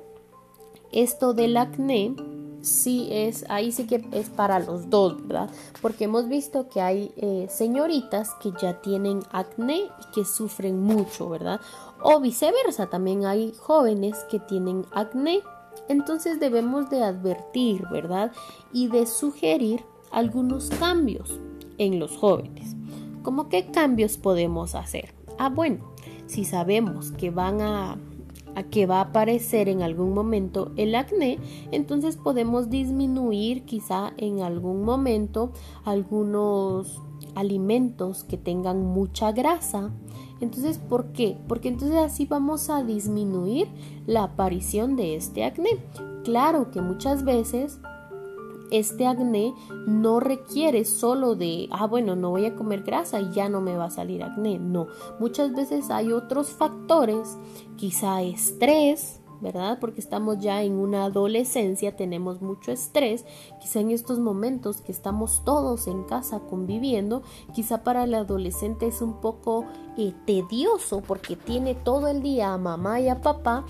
esto 0.91 1.33
del 1.33 1.55
acné 1.55 2.15
sí 2.61 3.07
es, 3.11 3.45
ahí 3.49 3.71
sí 3.71 3.87
que 3.87 4.05
es 4.11 4.29
para 4.29 4.59
los 4.59 4.89
dos, 4.89 5.25
¿verdad? 5.25 5.49
Porque 5.81 6.03
hemos 6.03 6.27
visto 6.27 6.67
que 6.67 6.81
hay 6.81 7.13
eh, 7.15 7.47
señoritas 7.49 8.31
que 8.41 8.51
ya 8.61 8.81
tienen 8.81 9.21
acné 9.31 9.77
y 9.77 10.11
que 10.13 10.25
sufren 10.25 10.81
mucho, 10.81 11.29
¿verdad? 11.29 11.61
O 12.01 12.19
viceversa, 12.19 12.87
también 12.87 13.25
hay 13.25 13.53
jóvenes 13.57 14.17
que 14.29 14.39
tienen 14.39 14.85
acné. 14.91 15.41
Entonces 15.87 16.41
debemos 16.41 16.89
de 16.89 17.03
advertir, 17.03 17.87
¿verdad? 17.89 18.33
Y 18.73 18.87
de 18.89 19.05
sugerir 19.05 19.83
algunos 20.11 20.69
cambios 20.69 21.39
en 21.77 21.99
los 21.99 22.15
jóvenes. 22.17 22.75
¿Cómo 23.21 23.49
qué 23.49 23.67
cambios 23.67 24.17
podemos 24.17 24.75
hacer? 24.75 25.13
Ah, 25.37 25.49
bueno, 25.49 25.93
si 26.27 26.45
sabemos 26.45 27.11
que 27.11 27.29
van 27.29 27.61
a 27.61 27.97
a 28.55 28.63
que 28.63 28.85
va 28.85 28.97
a 28.97 29.05
aparecer 29.05 29.69
en 29.69 29.81
algún 29.81 30.13
momento 30.13 30.71
el 30.75 30.95
acné, 30.95 31.39
entonces 31.71 32.17
podemos 32.17 32.69
disminuir 32.69 33.63
quizá 33.63 34.13
en 34.17 34.41
algún 34.41 34.83
momento 34.83 35.51
algunos 35.85 37.01
alimentos 37.35 38.23
que 38.23 38.37
tengan 38.37 38.83
mucha 38.85 39.31
grasa. 39.31 39.91
Entonces, 40.39 40.77
¿por 40.77 41.13
qué? 41.13 41.37
Porque 41.47 41.69
entonces 41.69 41.97
así 41.97 42.25
vamos 42.25 42.69
a 42.69 42.83
disminuir 42.83 43.67
la 44.05 44.23
aparición 44.23 44.95
de 44.95 45.15
este 45.15 45.45
acné. 45.45 45.79
Claro 46.23 46.69
que 46.71 46.81
muchas 46.81 47.23
veces 47.23 47.79
este 48.73 49.05
acné 49.05 49.53
no 49.85 50.19
requiere 50.19 50.83
solo 50.83 51.35
de, 51.35 51.69
ah, 51.71 51.85
bueno, 51.85 52.15
no 52.15 52.31
voy 52.31 52.47
a 52.47 52.55
comer 52.55 52.81
grasa 52.81 53.21
y 53.21 53.31
ya 53.31 53.47
no 53.47 53.61
me 53.61 53.77
va 53.77 53.85
a 53.85 53.91
salir 53.91 54.23
acné. 54.23 54.57
No, 54.57 54.87
muchas 55.19 55.53
veces 55.53 55.91
hay 55.91 56.11
otros 56.11 56.49
factores, 56.49 57.37
quizá 57.75 58.23
estrés, 58.23 59.21
¿verdad? 59.41 59.77
Porque 59.79 59.99
estamos 59.99 60.39
ya 60.39 60.63
en 60.63 60.73
una 60.73 61.05
adolescencia, 61.05 61.95
tenemos 61.95 62.41
mucho 62.41 62.71
estrés, 62.71 63.25
quizá 63.61 63.81
en 63.81 63.91
estos 63.91 64.17
momentos 64.17 64.81
que 64.81 64.91
estamos 64.91 65.43
todos 65.43 65.85
en 65.87 66.03
casa 66.05 66.39
conviviendo, 66.39 67.21
quizá 67.53 67.83
para 67.83 68.05
el 68.05 68.13
adolescente 68.15 68.87
es 68.87 69.01
un 69.01 69.19
poco 69.19 69.65
eh, 69.97 70.13
tedioso 70.25 71.01
porque 71.01 71.35
tiene 71.35 71.75
todo 71.75 72.07
el 72.07 72.23
día 72.23 72.53
a 72.53 72.57
mamá 72.57 73.01
y 73.01 73.09
a 73.09 73.21
papá 73.21 73.65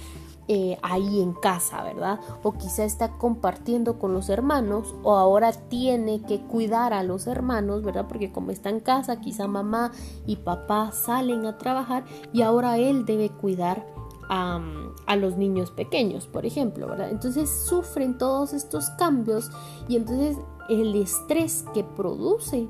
eh, 0.47 0.77
ahí 0.81 1.21
en 1.21 1.33
casa, 1.33 1.83
¿verdad? 1.83 2.19
O 2.43 2.53
quizá 2.53 2.83
está 2.83 3.13
compartiendo 3.17 3.97
con 3.97 4.13
los 4.13 4.27
hermanos 4.27 4.93
o 5.03 5.15
ahora 5.15 5.53
tiene 5.53 6.21
que 6.21 6.41
cuidar 6.41 6.93
a 6.93 7.03
los 7.03 7.27
hermanos, 7.27 7.81
¿verdad? 7.81 8.07
Porque 8.07 8.31
como 8.31 8.51
está 8.51 8.69
en 8.69 8.81
casa, 8.81 9.21
quizá 9.21 9.47
mamá 9.47 9.91
y 10.25 10.37
papá 10.37 10.91
salen 10.91 11.45
a 11.45 11.57
trabajar 11.57 12.03
y 12.33 12.41
ahora 12.41 12.77
él 12.77 13.05
debe 13.05 13.29
cuidar 13.29 13.87
a, 14.29 14.61
a, 15.05 15.15
los 15.15 15.37
niños 15.37 15.71
pequeños, 15.71 16.27
por 16.27 16.45
ejemplo, 16.45 16.87
¿verdad? 16.87 17.09
Entonces 17.09 17.49
sufren 17.65 18.17
todos 18.17 18.51
estos 18.53 18.89
cambios 18.91 19.49
y 19.87 19.95
entonces 19.95 20.37
el 20.69 20.95
estrés 20.95 21.65
que 21.73 21.83
produce 21.83 22.67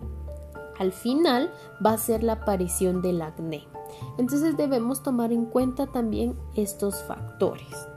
al 0.78 0.92
final 0.92 1.52
va 1.84 1.94
a 1.94 1.98
ser 1.98 2.24
la 2.24 2.34
aparición 2.34 3.02
del 3.02 3.22
acné. 3.22 3.73
Entonces 4.18 4.58
debemos 4.58 5.04
tomar 5.04 5.32
en 5.32 5.46
cuenta 5.46 5.88
también 5.88 6.36
estos 6.56 7.04
factores. 7.04 7.88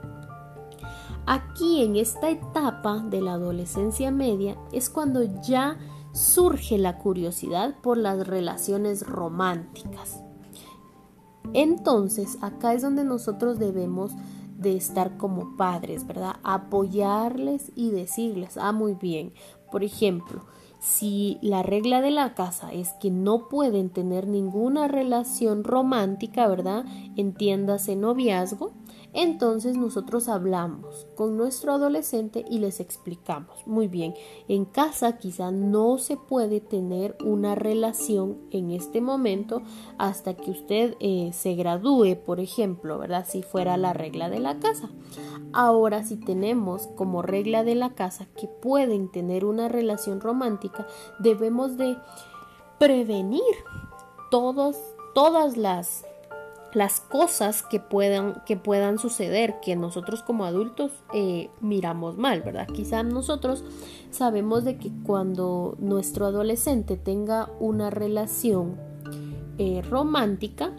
Aquí 1.25 1.83
en 1.83 1.97
esta 1.97 2.29
etapa 2.29 2.99
de 2.99 3.21
la 3.21 3.33
adolescencia 3.33 4.11
media 4.11 4.57
es 4.71 4.89
cuando 4.89 5.23
ya 5.41 5.77
surge 6.13 6.77
la 6.77 6.97
curiosidad 6.97 7.75
por 7.81 7.97
las 7.97 8.25
relaciones 8.25 9.05
románticas. 9.05 10.23
Entonces 11.53 12.37
acá 12.41 12.73
es 12.73 12.81
donde 12.81 13.03
nosotros 13.03 13.59
debemos 13.59 14.13
de 14.57 14.75
estar 14.75 15.17
como 15.17 15.55
padres, 15.55 16.07
¿verdad? 16.07 16.37
Apoyarles 16.43 17.71
y 17.75 17.91
decirles, 17.91 18.57
ah, 18.57 18.71
muy 18.71 18.95
bien. 18.95 19.33
Por 19.71 19.83
ejemplo, 19.83 20.45
si 20.79 21.37
la 21.41 21.63
regla 21.63 22.01
de 22.01 22.11
la 22.11 22.33
casa 22.33 22.71
es 22.71 22.93
que 22.93 23.09
no 23.09 23.47
pueden 23.49 23.89
tener 23.89 24.27
ninguna 24.27 24.87
relación 24.87 25.63
romántica, 25.63 26.47
¿verdad? 26.47 26.85
Entiéndase 27.15 27.95
noviazgo, 27.95 28.73
Entonces 29.13 29.77
nosotros 29.77 30.29
hablamos 30.29 31.07
con 31.15 31.37
nuestro 31.37 31.73
adolescente 31.73 32.45
y 32.49 32.59
les 32.59 32.79
explicamos, 32.79 33.65
muy 33.65 33.87
bien, 33.87 34.13
en 34.47 34.65
casa 34.65 35.17
quizá 35.17 35.51
no 35.51 35.97
se 35.97 36.17
puede 36.17 36.59
tener 36.61 37.17
una 37.23 37.55
relación 37.55 38.37
en 38.51 38.71
este 38.71 39.01
momento 39.01 39.61
hasta 39.97 40.35
que 40.35 40.51
usted 40.51 40.95
eh, 40.99 41.31
se 41.33 41.55
gradúe, 41.55 42.17
por 42.25 42.39
ejemplo, 42.39 42.99
¿verdad? 42.99 43.25
Si 43.27 43.41
fuera 43.41 43.77
la 43.77 43.93
regla 43.93 44.29
de 44.29 44.39
la 44.39 44.59
casa. 44.59 44.89
Ahora 45.53 46.03
si 46.03 46.17
tenemos 46.17 46.87
como 46.95 47.21
regla 47.21 47.63
de 47.63 47.75
la 47.75 47.95
casa 47.95 48.27
que 48.37 48.47
pueden 48.47 49.09
tener 49.09 49.45
una 49.45 49.67
relación 49.67 50.21
romántica, 50.21 50.85
debemos 51.19 51.77
de 51.77 51.97
prevenir 52.77 53.41
todos, 54.29 54.77
todas 55.13 55.57
las 55.57 56.05
las 56.77 56.99
cosas 56.99 57.63
que 57.63 57.79
puedan, 57.79 58.43
que 58.45 58.55
puedan 58.55 58.99
suceder, 58.99 59.55
que 59.63 59.75
nosotros 59.75 60.21
como 60.21 60.45
adultos 60.45 60.91
eh, 61.11 61.49
miramos 61.59 62.17
mal, 62.19 62.43
¿verdad? 62.43 62.67
Quizá 62.67 63.01
nosotros 63.01 63.63
sabemos 64.11 64.63
de 64.63 64.77
que 64.77 64.91
cuando 65.03 65.75
nuestro 65.79 66.27
adolescente 66.27 66.95
tenga 66.95 67.49
una 67.59 67.89
relación 67.89 68.75
eh, 69.57 69.81
romántica, 69.89 70.71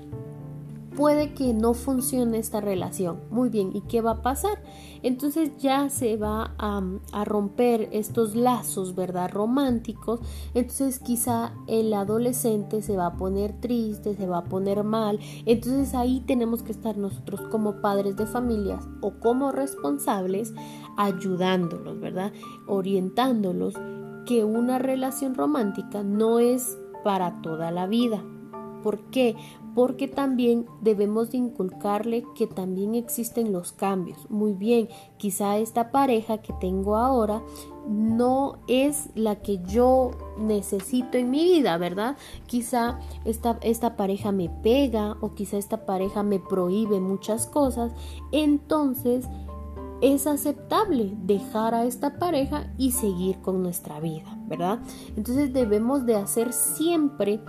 puede 0.98 1.32
que 1.32 1.54
no 1.54 1.74
funcione 1.74 2.38
esta 2.38 2.60
relación. 2.60 3.20
Muy 3.30 3.50
bien, 3.50 3.70
¿y 3.72 3.82
qué 3.82 4.00
va 4.00 4.10
a 4.10 4.22
pasar? 4.22 4.60
Entonces 5.04 5.52
ya 5.58 5.90
se 5.90 6.16
va 6.16 6.56
a, 6.58 6.82
romper 7.24 7.88
estos 7.92 8.34
lazos, 8.34 8.96
¿verdad? 8.96 9.30
Románticos. 9.30 10.18
Entonces 10.54 10.98
quizá 10.98 11.52
el 11.68 11.94
adolescente 11.94 12.82
se 12.82 12.96
va 12.96 13.06
a 13.06 13.16
poner 13.16 13.60
triste, 13.60 14.16
se 14.16 14.26
va 14.26 14.38
a 14.38 14.44
poner 14.46 14.82
mal. 14.82 15.20
Entonces 15.46 15.94
ahí 15.94 16.18
tenemos 16.26 16.64
que 16.64 16.72
estar 16.72 16.98
nosotros 16.98 17.42
como 17.42 17.80
padres 17.80 18.16
de 18.16 18.26
familias 18.26 18.88
o 19.00 19.20
como 19.20 19.52
responsables 19.52 20.52
ayudándolos, 20.96 22.00
¿verdad? 22.00 22.32
Orientándolos 22.66 23.74
que 24.26 24.44
una 24.44 24.80
relación 24.80 25.36
romántica 25.36 26.02
no 26.02 26.40
es 26.40 26.76
para 27.04 27.40
toda 27.40 27.70
la 27.70 27.86
vida. 27.86 28.20
¿Por 28.82 28.98
qué? 29.10 29.36
Porque 29.78 30.08
también 30.08 30.66
debemos 30.80 31.30
de 31.30 31.38
inculcarle 31.38 32.24
que 32.34 32.48
también 32.48 32.96
existen 32.96 33.52
los 33.52 33.70
cambios. 33.70 34.28
Muy 34.28 34.52
bien, 34.52 34.88
quizá 35.18 35.56
esta 35.58 35.92
pareja 35.92 36.38
que 36.38 36.52
tengo 36.54 36.96
ahora 36.96 37.44
no 37.88 38.58
es 38.66 39.10
la 39.14 39.36
que 39.36 39.58
yo 39.58 40.10
necesito 40.36 41.16
en 41.16 41.30
mi 41.30 41.44
vida, 41.44 41.78
¿verdad? 41.78 42.16
Quizá 42.46 42.98
esta, 43.24 43.60
esta 43.62 43.96
pareja 43.96 44.32
me 44.32 44.48
pega 44.48 45.16
o 45.20 45.34
quizá 45.34 45.58
esta 45.58 45.86
pareja 45.86 46.24
me 46.24 46.40
prohíbe 46.40 46.98
muchas 46.98 47.46
cosas. 47.46 47.92
Entonces, 48.32 49.28
es 50.00 50.26
aceptable 50.26 51.14
dejar 51.22 51.76
a 51.76 51.84
esta 51.84 52.18
pareja 52.18 52.66
y 52.78 52.90
seguir 52.90 53.38
con 53.42 53.62
nuestra 53.62 54.00
vida, 54.00 54.40
¿verdad? 54.48 54.80
Entonces 55.16 55.52
debemos 55.52 56.04
de 56.04 56.16
hacer 56.16 56.52
siempre 56.52 57.40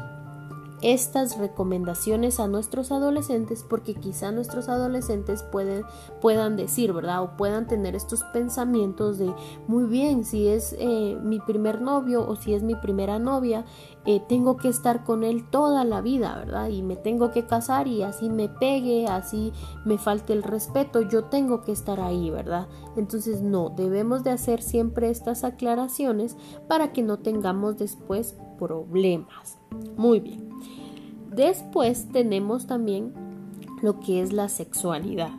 estas 0.81 1.38
recomendaciones 1.38 2.39
a 2.39 2.48
nuestros 2.48 2.91
adolescentes 2.91 3.65
porque 3.67 3.95
quizá 3.95 4.31
nuestros 4.31 4.69
adolescentes 4.69 5.43
pueden, 5.43 5.83
puedan 6.21 6.55
decir, 6.55 6.93
¿verdad? 6.93 7.24
O 7.24 7.38
puedan 7.38 7.67
tener 7.67 7.95
estos 7.95 8.24
pensamientos 8.33 9.17
de, 9.17 9.33
muy 9.67 9.86
bien, 9.86 10.24
si 10.25 10.48
es 10.48 10.75
eh, 10.79 11.17
mi 11.21 11.39
primer 11.39 11.81
novio 11.81 12.27
o 12.27 12.36
si 12.36 12.53
es 12.53 12.63
mi 12.63 12.75
primera 12.75 13.19
novia, 13.19 13.65
eh, 14.05 14.21
tengo 14.27 14.57
que 14.57 14.69
estar 14.69 15.03
con 15.03 15.24
él 15.24 15.50
toda 15.50 15.83
la 15.83 16.01
vida, 16.01 16.36
¿verdad? 16.38 16.69
Y 16.69 16.81
me 16.81 16.95
tengo 16.95 17.31
que 17.31 17.45
casar 17.45 17.88
y 17.88 18.03
así 18.03 18.29
me 18.29 18.50
pegue, 18.50 19.07
así 19.07 19.51
me 19.86 19.98
falte 19.98 20.33
el 20.33 20.43
respeto, 20.43 21.01
yo 21.01 21.25
tengo 21.25 21.63
que 21.63 21.71
estar 21.71 22.00
ahí, 22.00 22.29
¿verdad? 22.29 22.67
Entonces 22.95 23.41
no, 23.41 23.69
debemos 23.69 24.24
de 24.24 24.31
hacer 24.31 24.62
siempre 24.62 25.09
estas 25.09 25.43
aclaraciones 25.43 26.38
para 26.67 26.91
que 26.93 27.01
no 27.01 27.19
tengamos 27.19 27.77
después 27.77 28.38
problemas. 28.57 29.59
Muy 29.95 30.19
bien. 30.19 30.49
Después 31.33 32.07
tenemos 32.12 32.67
también 32.67 33.13
lo 33.81 34.00
que 34.00 34.21
es 34.21 34.33
la 34.33 34.50
sexualidad. 34.50 35.31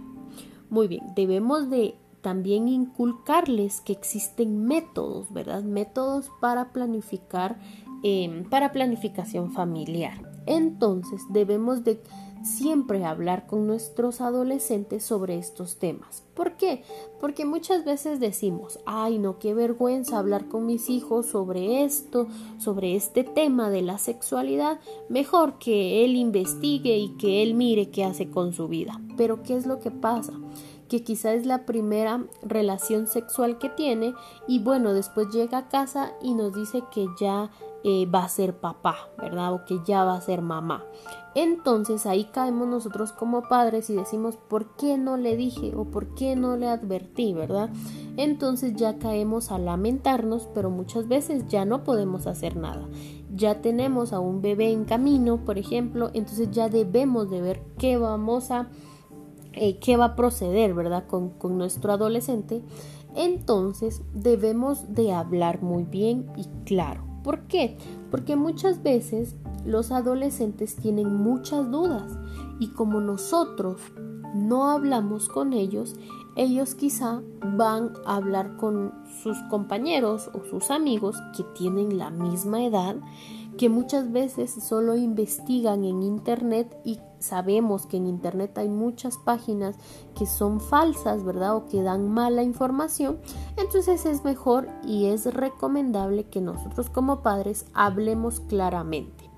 Muy 0.70 0.88
bien, 0.88 1.02
debemos 1.14 1.68
de 1.68 1.96
también 2.20 2.68
inculcarles 2.68 3.80
que 3.80 3.92
existen 3.92 4.64
métodos, 4.66 5.32
¿verdad? 5.32 5.62
Métodos 5.62 6.30
para 6.40 6.72
planificar, 6.72 7.58
em, 8.02 8.44
para 8.48 8.72
planificación 8.72 9.52
familiar. 9.52 10.30
Entonces 10.46 11.22
debemos 11.30 11.84
de 11.84 12.00
siempre 12.42 13.04
hablar 13.04 13.46
con 13.46 13.66
nuestros 13.66 14.20
adolescentes 14.20 15.04
sobre 15.04 15.38
estos 15.38 15.78
temas. 15.78 16.22
¿Por 16.34 16.56
qué? 16.56 16.82
Porque 17.20 17.44
muchas 17.44 17.84
veces 17.84 18.20
decimos, 18.20 18.78
ay 18.86 19.18
no, 19.18 19.38
qué 19.38 19.54
vergüenza 19.54 20.18
hablar 20.18 20.48
con 20.48 20.66
mis 20.66 20.88
hijos 20.88 21.26
sobre 21.26 21.84
esto, 21.84 22.28
sobre 22.58 22.96
este 22.96 23.24
tema 23.24 23.70
de 23.70 23.82
la 23.82 23.98
sexualidad, 23.98 24.80
mejor 25.08 25.58
que 25.58 26.04
él 26.04 26.16
investigue 26.16 26.96
y 26.96 27.16
que 27.16 27.42
él 27.42 27.54
mire 27.54 27.90
qué 27.90 28.04
hace 28.04 28.30
con 28.30 28.52
su 28.52 28.68
vida. 28.68 29.00
Pero 29.16 29.42
¿qué 29.42 29.56
es 29.56 29.66
lo 29.66 29.80
que 29.80 29.90
pasa? 29.90 30.32
que 30.88 31.04
quizá 31.04 31.32
es 31.34 31.46
la 31.46 31.66
primera 31.66 32.24
relación 32.42 33.06
sexual 33.06 33.58
que 33.58 33.68
tiene 33.68 34.12
y 34.48 34.58
bueno, 34.58 34.92
después 34.92 35.28
llega 35.28 35.58
a 35.58 35.68
casa 35.68 36.14
y 36.20 36.34
nos 36.34 36.52
dice 36.52 36.82
que 36.92 37.06
ya 37.18 37.48
eh, 37.84 38.06
va 38.06 38.24
a 38.24 38.28
ser 38.28 38.58
papá, 38.58 39.08
¿verdad? 39.16 39.54
O 39.54 39.64
que 39.64 39.78
ya 39.86 40.04
va 40.04 40.16
a 40.16 40.20
ser 40.20 40.42
mamá. 40.42 40.84
Entonces 41.34 42.06
ahí 42.06 42.24
caemos 42.24 42.66
nosotros 42.66 43.12
como 43.12 43.42
padres 43.42 43.88
y 43.88 43.94
decimos, 43.94 44.36
¿por 44.36 44.74
qué 44.76 44.98
no 44.98 45.16
le 45.16 45.36
dije 45.36 45.74
o 45.76 45.84
por 45.84 46.14
qué 46.14 46.34
no 46.34 46.56
le 46.56 46.68
advertí, 46.68 47.32
verdad? 47.32 47.70
Entonces 48.16 48.74
ya 48.74 48.98
caemos 48.98 49.52
a 49.52 49.58
lamentarnos, 49.58 50.48
pero 50.54 50.70
muchas 50.70 51.06
veces 51.06 51.46
ya 51.46 51.64
no 51.64 51.84
podemos 51.84 52.26
hacer 52.26 52.56
nada. 52.56 52.88
Ya 53.32 53.62
tenemos 53.62 54.12
a 54.12 54.18
un 54.18 54.42
bebé 54.42 54.72
en 54.72 54.84
camino, 54.84 55.44
por 55.44 55.56
ejemplo, 55.56 56.10
entonces 56.14 56.50
ya 56.50 56.68
debemos 56.68 57.30
de 57.30 57.40
ver 57.40 57.62
qué 57.78 57.96
vamos 57.96 58.50
a, 58.50 58.68
eh, 59.52 59.78
qué 59.78 59.96
va 59.96 60.06
a 60.06 60.16
proceder, 60.16 60.74
¿verdad? 60.74 61.06
Con, 61.06 61.30
con 61.30 61.56
nuestro 61.58 61.92
adolescente. 61.92 62.62
Entonces 63.14 64.02
debemos 64.14 64.94
de 64.94 65.12
hablar 65.12 65.62
muy 65.62 65.84
bien 65.84 66.26
y 66.36 66.44
claro. 66.64 67.09
¿Por 67.22 67.40
qué? 67.42 67.76
Porque 68.10 68.36
muchas 68.36 68.82
veces 68.82 69.36
los 69.64 69.92
adolescentes 69.92 70.76
tienen 70.76 71.14
muchas 71.14 71.70
dudas 71.70 72.18
y 72.58 72.68
como 72.68 73.00
nosotros 73.00 73.80
no 74.34 74.70
hablamos 74.70 75.28
con 75.28 75.52
ellos, 75.52 75.96
ellos 76.36 76.74
quizá 76.74 77.22
van 77.56 77.92
a 78.06 78.16
hablar 78.16 78.56
con 78.56 78.94
sus 79.22 79.36
compañeros 79.50 80.30
o 80.32 80.44
sus 80.44 80.70
amigos 80.70 81.16
que 81.36 81.42
tienen 81.54 81.98
la 81.98 82.10
misma 82.10 82.64
edad, 82.64 82.96
que 83.60 83.68
muchas 83.68 84.10
veces 84.10 84.50
solo 84.50 84.96
investigan 84.96 85.84
en 85.84 86.02
Internet 86.02 86.74
y 86.82 86.98
sabemos 87.18 87.84
que 87.84 87.98
en 87.98 88.06
Internet 88.06 88.56
hay 88.56 88.70
muchas 88.70 89.18
páginas 89.18 89.76
que 90.18 90.24
son 90.24 90.60
falsas, 90.62 91.24
¿verdad? 91.24 91.56
O 91.56 91.66
que 91.66 91.82
dan 91.82 92.10
mala 92.10 92.42
información. 92.42 93.18
Entonces 93.58 94.06
es 94.06 94.24
mejor 94.24 94.66
y 94.82 95.08
es 95.08 95.26
recomendable 95.26 96.24
que 96.24 96.40
nosotros 96.40 96.88
como 96.88 97.20
padres 97.20 97.66
hablemos 97.74 98.40
claramente. 98.40 99.28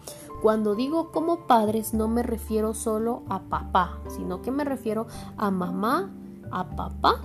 Cuando 0.41 0.77
digo 0.77 1.11
como 1.11 1.49
padres 1.49 1.93
no 1.93 2.07
me 2.07 2.23
refiero 2.23 2.75
solo 2.75 3.25
a 3.29 3.41
papá, 3.41 3.99
sino 4.07 4.41
que 4.41 4.53
me 4.53 4.63
refiero 4.63 5.09
a 5.37 5.51
mamá, 5.51 6.13
a 6.53 6.77
papá 6.77 7.21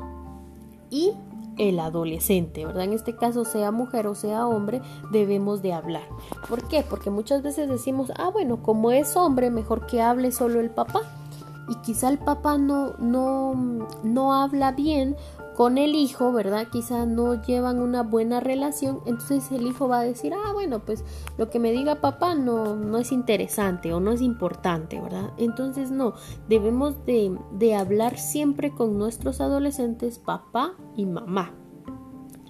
y 0.89 1.13
el 1.57 1.79
adolescente, 1.79 2.65
¿verdad? 2.65 2.83
En 2.83 2.93
este 2.93 3.15
caso, 3.15 3.45
sea 3.45 3.71
mujer 3.71 4.07
o 4.07 4.15
sea 4.15 4.47
hombre, 4.47 4.81
debemos 5.11 5.61
de 5.61 5.73
hablar. 5.73 6.03
¿Por 6.49 6.67
qué? 6.67 6.83
Porque 6.87 7.09
muchas 7.09 7.41
veces 7.41 7.69
decimos, 7.69 8.11
ah, 8.17 8.29
bueno, 8.29 8.61
como 8.63 8.91
es 8.91 9.15
hombre, 9.15 9.49
mejor 9.49 9.85
que 9.85 10.01
hable 10.01 10.31
solo 10.31 10.59
el 10.59 10.69
papá. 10.69 11.01
Y 11.69 11.75
quizá 11.81 12.09
el 12.09 12.17
papá 12.17 12.57
no, 12.57 12.93
no, 12.97 13.53
no 14.03 14.33
habla 14.33 14.71
bien 14.71 15.17
con 15.57 15.79
el 15.79 15.95
hijo, 15.95 16.31
¿verdad? 16.31 16.67
Quizá 16.71 17.07
no 17.07 17.41
llevan 17.41 17.79
una 17.79 18.03
buena 18.03 18.39
relación, 18.39 19.01
entonces 19.07 19.51
el 19.51 19.65
hijo 19.65 19.87
va 19.87 20.01
a 20.01 20.03
decir, 20.03 20.31
ah, 20.35 20.53
bueno, 20.53 20.85
pues 20.85 21.03
lo 21.39 21.49
que 21.49 21.57
me 21.57 21.71
diga 21.71 21.99
papá 21.99 22.35
no, 22.35 22.75
no 22.75 22.99
es 22.99 23.11
interesante 23.11 23.91
o 23.91 23.99
no 23.99 24.11
es 24.11 24.21
importante, 24.21 25.01
¿verdad? 25.01 25.31
Entonces 25.37 25.89
no, 25.89 26.13
debemos 26.47 27.03
de, 27.07 27.35
de 27.53 27.73
hablar 27.73 28.19
siempre 28.19 28.69
con 28.75 28.99
nuestros 28.99 29.41
adolescentes, 29.41 30.19
papá 30.19 30.75
y 30.95 31.07
mamá. 31.07 31.55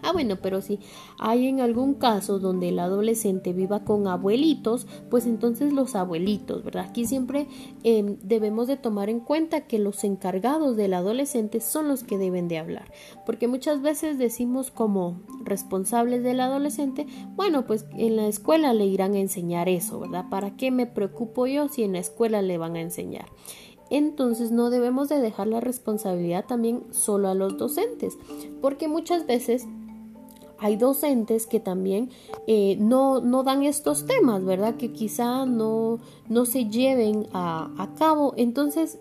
Ah, 0.03 0.12
bueno, 0.12 0.38
pero 0.41 0.62
si 0.62 0.79
hay 1.19 1.47
en 1.47 1.60
algún 1.60 1.95
caso 1.95 2.39
donde 2.39 2.69
el 2.69 2.79
adolescente 2.79 3.53
viva 3.53 3.83
con 3.83 4.07
abuelitos, 4.07 4.88
pues 5.10 5.25
entonces 5.25 5.73
los 5.73 5.95
abuelitos, 5.95 6.63
¿verdad? 6.63 6.86
Aquí 6.89 7.05
siempre 7.05 7.47
em, 7.83 8.17
debemos 8.21 8.67
de 8.67 8.77
tomar 8.77 9.10
en 9.10 9.19
cuenta 9.19 9.62
que 9.62 9.79
los 9.79 10.03
encargados 10.03 10.77
del 10.77 10.93
adolescente 10.93 11.60
son 11.60 11.88
los 11.88 12.03
que 12.03 12.17
deben 12.17 12.47
de 12.47 12.60
hablar, 12.60 12.91
porque 13.25 13.47
muchas 13.47 13.81
veces 13.81 14.17
decimos 14.17 14.71
como 14.71 15.21
responsables 15.43 16.23
del 16.23 16.39
adolescente, 16.39 17.07
bueno, 17.36 17.65
pues 17.65 17.86
en 17.97 18.15
la 18.15 18.27
escuela 18.27 18.73
le 18.73 18.86
irán 18.86 19.13
a 19.15 19.19
enseñar 19.19 19.69
eso, 19.69 19.99
¿verdad? 19.99 20.25
¿Para 20.29 20.55
qué 20.55 20.71
me 20.71 20.86
preocupo 20.86 21.47
yo 21.47 21.67
si 21.67 21.83
en 21.83 21.93
la 21.93 21.99
escuela 21.99 22.41
le 22.41 22.57
van 22.57 22.75
a 22.75 22.81
enseñar? 22.81 23.25
entonces 23.89 24.51
no 24.51 24.69
debemos 24.69 25.10
de 25.10 25.19
dejar 25.19 25.47
la 25.47 25.60
responsabilidad 25.60 26.45
también 26.45 26.83
solo 26.91 27.29
a 27.29 27.36
los 27.36 27.57
docentes, 27.57 28.17
porque 28.62 28.88
muchas 28.88 29.25
veces 29.25 29.65
hay 30.59 30.75
docentes 30.75 31.47
que 31.47 31.59
también 31.59 32.09
eh, 32.47 32.77
no, 32.79 33.21
no, 33.21 33.43
dan 33.43 33.63
estos 33.63 34.05
temas, 34.05 34.43
¿verdad? 34.43 34.75
Que 34.75 34.91
quizá 34.91 35.45
no, 35.45 35.99
no 36.27 36.45
se 36.45 36.65
lleven 36.65 37.27
a, 37.33 37.69
a 37.77 37.93
cabo. 37.95 38.33
Entonces 38.37 38.99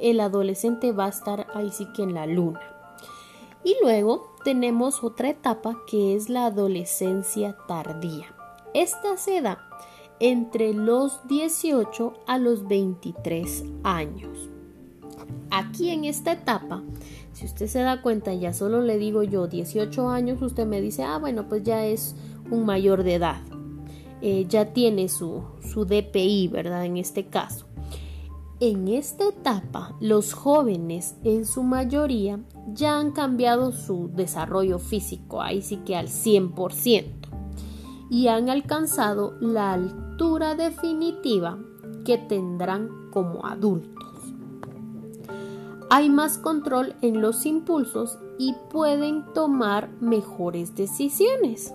el 0.00 0.20
adolescente 0.20 0.92
va 0.92 1.06
a 1.06 1.10
estar 1.10 1.46
ahí 1.54 1.70
sí 1.70 1.86
que 1.94 2.02
en 2.02 2.14
la 2.14 2.26
luna. 2.26 2.60
Y 3.64 3.76
luego 3.82 4.34
tenemos 4.44 5.04
otra 5.04 5.30
etapa 5.30 5.78
que 5.86 6.16
es 6.16 6.28
la 6.28 6.46
adolescencia 6.46 7.56
tardía. 7.68 8.34
Esta 8.74 9.16
se 9.16 9.40
da 9.40 9.68
entre 10.18 10.72
los 10.72 11.26
18 11.28 12.14
a 12.26 12.38
los 12.38 12.66
23 12.66 13.64
años. 13.84 14.48
Aquí 15.50 15.90
en 15.90 16.04
esta 16.04 16.32
etapa 16.32 16.82
si 17.32 17.46
usted 17.46 17.66
se 17.66 17.80
da 17.80 18.02
cuenta, 18.02 18.34
ya 18.34 18.52
solo 18.52 18.82
le 18.82 18.98
digo 18.98 19.22
yo 19.22 19.46
18 19.46 20.08
años, 20.08 20.42
usted 20.42 20.66
me 20.66 20.80
dice, 20.80 21.02
ah, 21.02 21.18
bueno, 21.18 21.48
pues 21.48 21.62
ya 21.62 21.84
es 21.86 22.14
un 22.50 22.66
mayor 22.66 23.02
de 23.02 23.14
edad. 23.14 23.40
Eh, 24.20 24.46
ya 24.48 24.72
tiene 24.72 25.08
su, 25.08 25.42
su 25.60 25.84
DPI, 25.84 26.48
¿verdad? 26.48 26.84
En 26.84 26.96
este 26.96 27.26
caso. 27.26 27.66
En 28.60 28.86
esta 28.86 29.28
etapa, 29.28 29.96
los 29.98 30.34
jóvenes 30.34 31.16
en 31.24 31.46
su 31.46 31.64
mayoría 31.64 32.38
ya 32.72 32.98
han 32.98 33.10
cambiado 33.10 33.72
su 33.72 34.10
desarrollo 34.14 34.78
físico, 34.78 35.42
ahí 35.42 35.62
sí 35.62 35.78
que 35.78 35.96
al 35.96 36.06
100%, 36.06 37.04
y 38.08 38.28
han 38.28 38.48
alcanzado 38.48 39.34
la 39.40 39.72
altura 39.72 40.54
definitiva 40.54 41.58
que 42.04 42.18
tendrán 42.18 43.10
como 43.10 43.46
adultos 43.46 44.11
hay 45.94 46.08
más 46.08 46.38
control 46.38 46.96
en 47.02 47.20
los 47.20 47.44
impulsos 47.44 48.18
y 48.38 48.54
pueden 48.70 49.30
tomar 49.34 49.90
mejores 50.00 50.74
decisiones. 50.74 51.74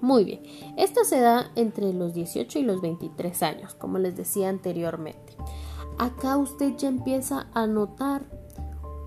Muy 0.00 0.24
bien, 0.24 0.42
esto 0.78 1.04
se 1.04 1.20
da 1.20 1.50
entre 1.54 1.92
los 1.92 2.14
18 2.14 2.58
y 2.58 2.62
los 2.62 2.80
23 2.80 3.42
años, 3.42 3.74
como 3.74 3.98
les 3.98 4.16
decía 4.16 4.48
anteriormente. 4.48 5.36
Acá 5.98 6.38
usted 6.38 6.74
ya 6.78 6.88
empieza 6.88 7.48
a 7.52 7.66
notar 7.66 8.22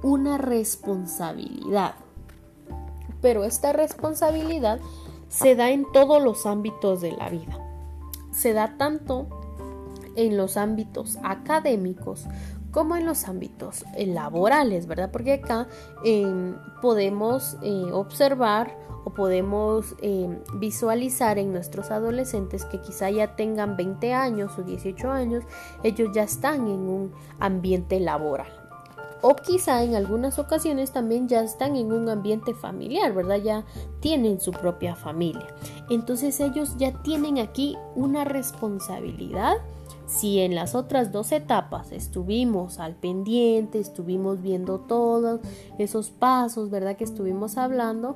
una 0.04 0.38
responsabilidad, 0.38 1.96
pero 3.22 3.44
esta 3.44 3.74
responsabilidad 3.74 4.80
se 5.30 5.56
da 5.56 5.72
en 5.72 5.92
todos 5.92 6.22
los 6.22 6.46
ámbitos 6.46 7.02
de 7.02 7.14
la 7.14 7.28
vida. 7.32 7.58
Se 8.32 8.54
da 8.54 8.78
tanto 8.78 9.26
en 10.16 10.38
los 10.38 10.58
ámbitos 10.58 11.18
académicos 11.24 12.28
como 12.72 12.96
en 12.96 13.06
los 13.06 13.28
ámbitos 13.28 13.86
eh, 13.96 14.08
laborales, 14.08 14.88
¿verdad? 14.88 15.12
Porque 15.12 15.34
acá 15.34 15.68
em, 16.04 16.56
podemos 16.82 17.58
eh, 17.62 17.90
observar 17.92 18.78
o 19.04 19.14
podemos 19.14 19.96
em, 20.02 20.40
visualizar 20.56 21.40
en 21.40 21.52
nuestros 21.52 21.92
adolescentes 21.92 22.66
que 22.66 22.82
quizá 22.82 23.10
ya 23.10 23.36
tengan 23.36 23.76
20 23.76 24.14
años 24.14 24.58
o 24.58 24.64
18 24.64 25.12
años, 25.12 25.44
ellos 25.84 26.10
ya 26.14 26.24
están 26.24 26.68
en 26.68 26.82
un 26.88 27.12
ambiente 27.40 28.00
laboral. 28.00 28.62
O 29.24 29.36
quizá 29.36 29.84
en 29.84 29.96
algunas 29.96 30.40
ocasiones 30.40 30.92
también 30.92 31.28
ya 31.28 31.44
están 31.44 31.76
en 31.76 31.94
un 31.94 32.10
ambiente 32.10 32.56
familiar, 32.56 33.14
¿verdad? 33.14 33.38
Ya 33.38 33.66
tienen 34.00 34.40
su 34.40 34.52
propia 34.52 34.96
familia. 34.96 35.46
Entonces 35.92 36.40
ellos 36.40 36.76
ya 36.78 36.92
tienen 37.04 37.38
aquí 37.38 37.78
una 37.96 38.24
responsabilidad 38.24 39.58
si 40.08 40.40
en 40.40 40.56
las 40.56 40.76
otras 40.76 41.12
dos 41.12 41.32
etapas 41.32 41.92
estuvimos 41.92 42.80
al 42.80 42.96
pendiente, 42.96 43.80
estuvimos 43.80 44.42
viendo 44.42 44.80
todos 44.80 45.42
esos 45.78 46.10
pasos, 46.10 46.70
¿verdad? 46.70 46.98
Que 46.98 47.04
estuvimos 47.04 47.58
hablando, 47.58 48.16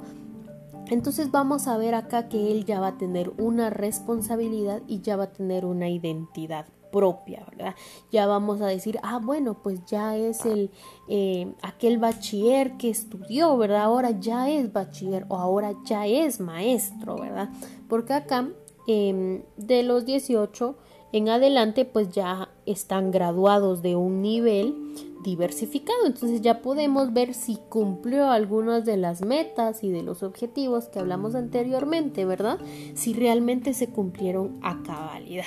entonces 0.87 1.31
vamos 1.31 1.67
a 1.67 1.77
ver 1.77 1.95
acá 1.95 2.29
que 2.29 2.51
él 2.51 2.65
ya 2.65 2.79
va 2.79 2.87
a 2.87 2.97
tener 2.97 3.31
una 3.37 3.69
responsabilidad 3.69 4.81
y 4.87 5.01
ya 5.01 5.17
va 5.17 5.25
a 5.25 5.31
tener 5.31 5.65
una 5.65 5.89
identidad 5.89 6.67
propia, 6.91 7.43
¿verdad? 7.49 7.75
Ya 8.11 8.27
vamos 8.27 8.61
a 8.61 8.67
decir, 8.67 8.99
ah, 9.01 9.19
bueno, 9.21 9.55
pues 9.61 9.83
ya 9.85 10.15
es 10.15 10.45
el 10.45 10.69
eh, 11.09 11.53
aquel 11.61 11.97
bachiller 11.97 12.77
que 12.77 12.89
estudió, 12.89 13.57
¿verdad? 13.57 13.83
Ahora 13.83 14.11
ya 14.11 14.49
es 14.49 14.71
bachiller 14.71 15.25
o 15.27 15.37
ahora 15.37 15.73
ya 15.85 16.05
es 16.05 16.39
maestro, 16.39 17.17
¿verdad? 17.17 17.49
Porque 17.89 18.13
acá 18.13 18.47
em, 18.87 19.41
de 19.57 19.83
los 19.83 20.05
18 20.05 20.77
en 21.15 21.29
adelante 21.29 21.85
pues 21.85 22.09
ya 22.09 22.49
están 22.65 23.09
graduados 23.09 23.81
de 23.81 23.95
un 23.95 24.21
nivel 24.21 24.75
diversificado. 25.23 26.05
Entonces 26.05 26.41
ya 26.41 26.61
podemos 26.61 27.13
ver 27.13 27.33
si 27.33 27.55
cumplió 27.69 28.29
algunas 28.29 28.83
de 28.83 28.97
las 28.97 29.21
metas 29.21 29.81
y 29.85 29.91
de 29.91 30.03
los 30.03 30.23
objetivos 30.23 30.89
que 30.89 30.99
hablamos 30.99 31.33
anteriormente, 31.33 32.25
¿verdad? 32.25 32.59
Si 32.95 33.13
realmente 33.13 33.73
se 33.73 33.89
cumplieron 33.89 34.59
a 34.61 34.83
cabalidad. 34.83 35.45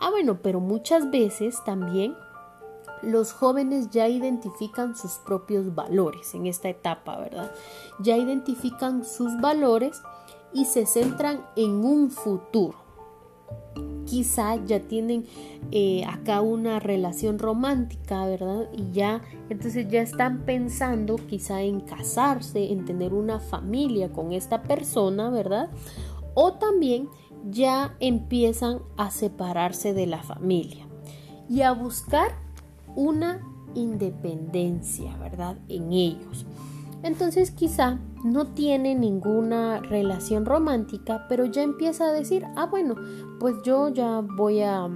Ah, 0.00 0.08
bueno, 0.10 0.38
pero 0.40 0.60
muchas 0.60 1.10
veces 1.10 1.62
también 1.66 2.14
los 3.02 3.34
jóvenes 3.34 3.90
ya 3.90 4.08
identifican 4.08 4.96
sus 4.96 5.18
propios 5.26 5.74
valores 5.74 6.34
en 6.34 6.46
esta 6.46 6.70
etapa, 6.70 7.18
¿verdad? 7.18 7.52
Ya 7.98 8.16
identifican 8.16 9.04
sus 9.04 9.38
valores 9.42 10.00
y 10.54 10.64
se 10.64 10.86
centran 10.86 11.44
en 11.54 11.84
un 11.84 12.10
futuro 12.10 12.89
quizá 14.10 14.56
ya 14.64 14.80
tienen 14.80 15.24
eh, 15.70 16.04
acá 16.04 16.40
una 16.40 16.80
relación 16.80 17.38
romántica, 17.38 18.26
¿verdad? 18.26 18.68
Y 18.76 18.90
ya, 18.92 19.22
entonces 19.48 19.86
ya 19.88 20.02
están 20.02 20.44
pensando 20.44 21.16
quizá 21.16 21.62
en 21.62 21.80
casarse, 21.80 22.72
en 22.72 22.84
tener 22.84 23.14
una 23.14 23.38
familia 23.38 24.12
con 24.12 24.32
esta 24.32 24.62
persona, 24.62 25.30
¿verdad? 25.30 25.70
O 26.34 26.54
también 26.54 27.08
ya 27.48 27.94
empiezan 28.00 28.80
a 28.96 29.10
separarse 29.10 29.94
de 29.94 30.06
la 30.06 30.22
familia 30.22 30.86
y 31.48 31.62
a 31.62 31.72
buscar 31.72 32.32
una 32.96 33.46
independencia, 33.74 35.16
¿verdad? 35.18 35.56
En 35.68 35.92
ellos. 35.92 36.46
Entonces 37.02 37.50
quizá 37.50 37.98
no 38.24 38.48
tiene 38.48 38.94
ninguna 38.94 39.80
relación 39.80 40.44
romántica, 40.44 41.26
pero 41.28 41.46
ya 41.46 41.62
empieza 41.62 42.06
a 42.06 42.12
decir, 42.12 42.46
ah, 42.56 42.66
bueno, 42.66 42.94
pues 43.38 43.56
yo 43.64 43.88
ya 43.88 44.20
voy 44.20 44.62
a, 44.62 44.88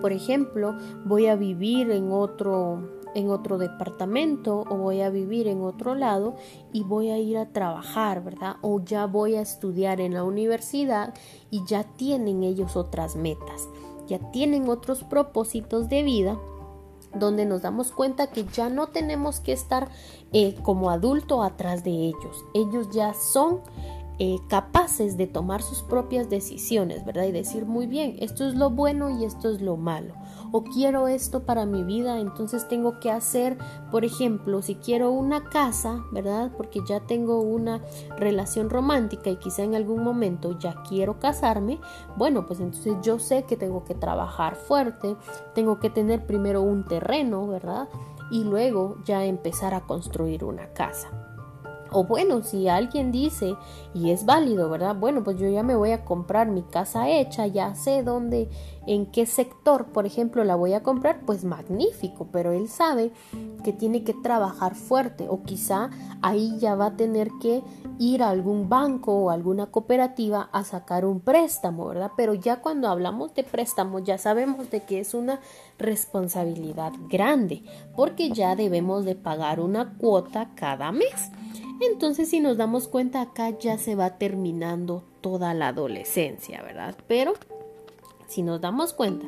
por 0.00 0.12
ejemplo, 0.12 0.76
voy 1.04 1.26
a 1.26 1.36
vivir 1.36 1.90
en 1.90 2.12
otro 2.12 2.96
en 3.16 3.30
otro 3.30 3.56
departamento 3.56 4.64
o 4.68 4.76
voy 4.76 5.00
a 5.00 5.08
vivir 5.08 5.48
en 5.48 5.62
otro 5.62 5.94
lado 5.94 6.36
y 6.70 6.82
voy 6.82 7.08
a 7.08 7.18
ir 7.18 7.38
a 7.38 7.50
trabajar, 7.50 8.22
¿verdad? 8.22 8.56
O 8.60 8.84
ya 8.84 9.06
voy 9.06 9.36
a 9.36 9.40
estudiar 9.40 10.02
en 10.02 10.12
la 10.12 10.22
universidad 10.22 11.14
y 11.50 11.64
ya 11.64 11.84
tienen 11.96 12.42
ellos 12.42 12.76
otras 12.76 13.16
metas, 13.16 13.70
ya 14.06 14.18
tienen 14.32 14.68
otros 14.68 15.02
propósitos 15.02 15.88
de 15.88 16.02
vida 16.02 16.38
donde 17.18 17.44
nos 17.46 17.62
damos 17.62 17.92
cuenta 17.92 18.28
que 18.28 18.44
ya 18.44 18.68
no 18.68 18.88
tenemos 18.88 19.40
que 19.40 19.52
estar 19.52 19.88
eh, 20.32 20.54
como 20.62 20.90
adulto 20.90 21.42
atrás 21.42 21.84
de 21.84 21.90
ellos. 21.90 22.44
Ellos 22.54 22.88
ya 22.90 23.14
son 23.14 23.60
eh, 24.18 24.38
capaces 24.48 25.18
de 25.18 25.26
tomar 25.26 25.62
sus 25.62 25.82
propias 25.82 26.30
decisiones, 26.30 27.04
¿verdad? 27.04 27.24
Y 27.24 27.32
decir, 27.32 27.66
muy 27.66 27.86
bien, 27.86 28.16
esto 28.20 28.48
es 28.48 28.54
lo 28.54 28.70
bueno 28.70 29.10
y 29.10 29.24
esto 29.24 29.50
es 29.50 29.60
lo 29.60 29.76
malo. 29.76 30.14
O 30.52 30.64
quiero 30.64 31.08
esto 31.08 31.44
para 31.44 31.66
mi 31.66 31.82
vida, 31.82 32.20
entonces 32.20 32.68
tengo 32.68 33.00
que 33.00 33.10
hacer, 33.10 33.58
por 33.90 34.04
ejemplo, 34.04 34.62
si 34.62 34.76
quiero 34.76 35.10
una 35.10 35.44
casa, 35.44 36.04
¿verdad? 36.12 36.52
Porque 36.56 36.80
ya 36.86 37.00
tengo 37.00 37.40
una 37.40 37.82
relación 38.16 38.70
romántica 38.70 39.30
y 39.30 39.36
quizá 39.36 39.62
en 39.62 39.74
algún 39.74 40.02
momento 40.02 40.58
ya 40.58 40.82
quiero 40.88 41.18
casarme, 41.18 41.80
bueno, 42.16 42.46
pues 42.46 42.60
entonces 42.60 42.96
yo 43.02 43.18
sé 43.18 43.44
que 43.44 43.56
tengo 43.56 43.84
que 43.84 43.94
trabajar 43.94 44.56
fuerte, 44.56 45.16
tengo 45.54 45.80
que 45.80 45.90
tener 45.90 46.26
primero 46.26 46.62
un 46.62 46.84
terreno, 46.84 47.46
¿verdad? 47.46 47.88
Y 48.30 48.44
luego 48.44 48.96
ya 49.04 49.24
empezar 49.24 49.74
a 49.74 49.86
construir 49.86 50.44
una 50.44 50.72
casa. 50.72 51.25
O 51.96 52.04
bueno, 52.04 52.42
si 52.42 52.68
alguien 52.68 53.10
dice, 53.10 53.56
y 53.94 54.10
es 54.10 54.26
válido, 54.26 54.68
¿verdad? 54.68 54.94
Bueno, 54.94 55.24
pues 55.24 55.38
yo 55.38 55.48
ya 55.48 55.62
me 55.62 55.74
voy 55.74 55.92
a 55.92 56.04
comprar 56.04 56.46
mi 56.46 56.60
casa 56.60 57.08
hecha, 57.08 57.46
ya 57.46 57.74
sé 57.74 58.02
dónde, 58.02 58.50
en 58.86 59.06
qué 59.06 59.24
sector, 59.24 59.86
por 59.86 60.04
ejemplo, 60.04 60.44
la 60.44 60.56
voy 60.56 60.74
a 60.74 60.82
comprar, 60.82 61.20
pues 61.24 61.42
magnífico, 61.44 62.28
pero 62.30 62.52
él 62.52 62.68
sabe 62.68 63.12
que 63.64 63.72
tiene 63.72 64.04
que 64.04 64.12
trabajar 64.12 64.74
fuerte 64.74 65.26
o 65.30 65.42
quizá 65.42 65.88
ahí 66.20 66.58
ya 66.58 66.74
va 66.74 66.88
a 66.88 66.96
tener 66.98 67.30
que 67.40 67.62
ir 67.98 68.22
a 68.22 68.28
algún 68.28 68.68
banco 68.68 69.14
o 69.14 69.30
alguna 69.30 69.66
cooperativa 69.66 70.50
a 70.52 70.64
sacar 70.64 71.06
un 71.06 71.20
préstamo, 71.20 71.88
¿verdad? 71.88 72.10
Pero 72.14 72.34
ya 72.34 72.60
cuando 72.60 72.88
hablamos 72.88 73.34
de 73.34 73.42
préstamo 73.42 74.00
ya 74.00 74.18
sabemos 74.18 74.70
de 74.70 74.82
que 74.82 75.00
es 75.00 75.14
una 75.14 75.40
responsabilidad 75.78 76.92
grande, 77.08 77.62
porque 77.96 78.28
ya 78.30 78.54
debemos 78.54 79.06
de 79.06 79.14
pagar 79.14 79.60
una 79.60 79.96
cuota 79.96 80.50
cada 80.54 80.92
mes. 80.92 81.30
Entonces, 81.80 82.28
si 82.30 82.40
nos 82.40 82.56
damos 82.56 82.88
cuenta, 82.88 83.20
acá 83.20 83.50
ya 83.58 83.78
se 83.78 83.94
va 83.94 84.18
terminando 84.18 85.04
toda 85.20 85.54
la 85.54 85.68
adolescencia, 85.68 86.62
¿verdad? 86.62 86.96
Pero, 87.06 87.34
si 88.28 88.42
nos 88.42 88.60
damos 88.60 88.92
cuenta, 88.92 89.26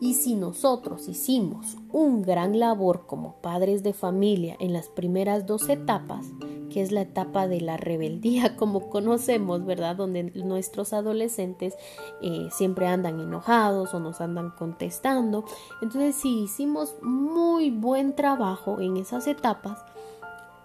Y 0.00 0.14
si 0.14 0.34
nosotros 0.34 1.06
hicimos 1.06 1.76
un 1.92 2.22
gran 2.22 2.58
labor 2.58 3.06
como 3.06 3.36
padres 3.36 3.84
de 3.84 3.92
familia 3.92 4.56
en 4.58 4.72
las 4.72 4.88
primeras 4.88 5.46
dos 5.46 5.68
etapas, 5.68 6.26
que 6.72 6.82
es 6.82 6.90
la 6.90 7.02
etapa 7.02 7.46
de 7.46 7.60
la 7.60 7.76
rebeldía, 7.76 8.56
como 8.56 8.90
conocemos, 8.90 9.64
¿verdad? 9.64 9.94
Donde 9.94 10.24
nuestros 10.24 10.92
adolescentes 10.92 11.76
eh, 12.20 12.48
siempre 12.50 12.88
andan 12.88 13.20
enojados 13.20 13.94
o 13.94 14.00
nos 14.00 14.20
andan 14.20 14.50
contestando. 14.50 15.44
Entonces, 15.80 16.16
si 16.16 16.40
hicimos 16.40 16.96
muy 17.00 17.70
buen 17.70 18.16
trabajo 18.16 18.80
en 18.80 18.96
esas 18.96 19.28
etapas, 19.28 19.84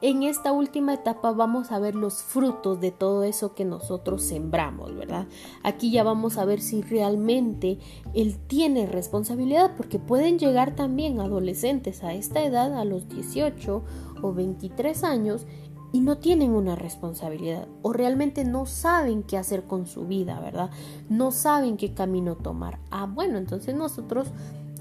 en 0.02 0.24
esta 0.24 0.52
última 0.52 0.94
etapa 0.94 1.32
vamos 1.32 1.72
a 1.72 1.80
ver 1.80 1.96
los 1.96 2.22
frutos 2.22 2.80
de 2.80 2.92
todo 2.92 3.24
eso 3.24 3.56
que 3.56 3.66
nosotros 3.66 4.22
sembramos, 4.22 4.96
¿verdad? 4.96 5.28
Aquí 5.64 5.92
ya 5.92 6.04
vamos 6.04 6.38
a 6.38 6.46
ver 6.46 6.62
si 6.62 6.82
realmente 6.82 7.80
él 8.14 8.38
tiene 8.48 8.86
responsabilidad, 8.86 9.72
porque 9.76 10.00
pueden 10.00 10.38
llegar 10.38 10.76
también 10.76 11.20
adolescentes 11.20 12.04
a 12.04 12.14
esta 12.14 12.44
edad, 12.44 12.78
a 12.78 12.86
los 12.86 13.10
18 13.10 13.84
o 14.22 14.34
23 14.34 15.04
años, 15.04 15.48
y 15.94 16.02
no 16.02 16.18
tienen 16.18 16.52
una 16.52 16.76
responsabilidad 16.76 17.68
o 17.82 17.94
realmente 17.94 18.44
no 18.44 18.66
saben 18.66 19.24
qué 19.24 19.38
hacer 19.38 19.64
con 19.64 19.88
su 19.88 20.06
vida, 20.06 20.40
¿verdad? 20.40 20.70
No 21.10 21.32
saben 21.32 21.78
qué 21.78 21.94
camino 21.94 22.36
tomar. 22.36 22.80
Ah, 22.92 23.10
bueno, 23.12 23.38
entonces 23.38 23.74
nosotros 23.74 24.28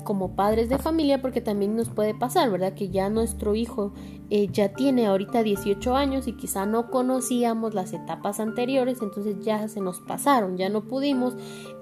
como 0.07 0.35
padres 0.35 0.71
de 0.71 0.79
familia, 0.79 1.21
porque 1.21 1.43
también 1.43 1.77
nos 1.77 1.91
puede 1.91 2.15
pasar, 2.15 2.51
¿verdad? 2.51 2.73
Que 2.73 2.89
ya 2.89 3.11
nuestro 3.11 3.55
hijo 3.55 3.93
eh, 4.31 4.49
ya 4.51 4.73
tiene 4.73 5.07
ahorita 5.07 5.43
18 5.43 5.95
años 5.95 6.27
y 6.27 6.33
quizá 6.33 6.65
no 6.65 6.91
conocíamos 6.91 7.75
las 7.75 7.93
etapas 7.93 8.41
anteriores, 8.41 9.03
entonces 9.03 9.45
ya 9.45 9.69
se 9.69 9.83
nos 9.83 10.01
pasaron, 10.01 10.57
ya 10.57 10.71
no 10.71 10.85
pudimos 10.85 11.35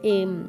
em, 0.03 0.49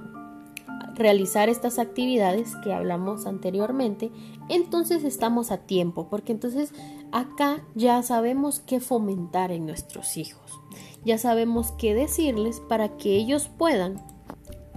realizar 0.96 1.50
estas 1.50 1.78
actividades 1.78 2.56
que 2.64 2.74
hablamos 2.74 3.28
anteriormente, 3.28 4.12
entonces 4.50 5.04
estamos 5.04 5.52
a 5.52 5.58
tiempo, 5.58 6.08
porque 6.10 6.32
entonces 6.32 6.74
acá 7.12 7.64
ya 7.76 8.02
sabemos 8.02 8.62
qué 8.62 8.80
fomentar 8.80 9.52
en 9.52 9.66
nuestros 9.66 10.18
hijos, 10.18 10.60
ya 11.04 11.18
sabemos 11.18 11.74
qué 11.74 11.94
decirles 11.94 12.62
para 12.62 12.98
que 12.98 13.18
ellos 13.18 13.50
puedan 13.58 14.14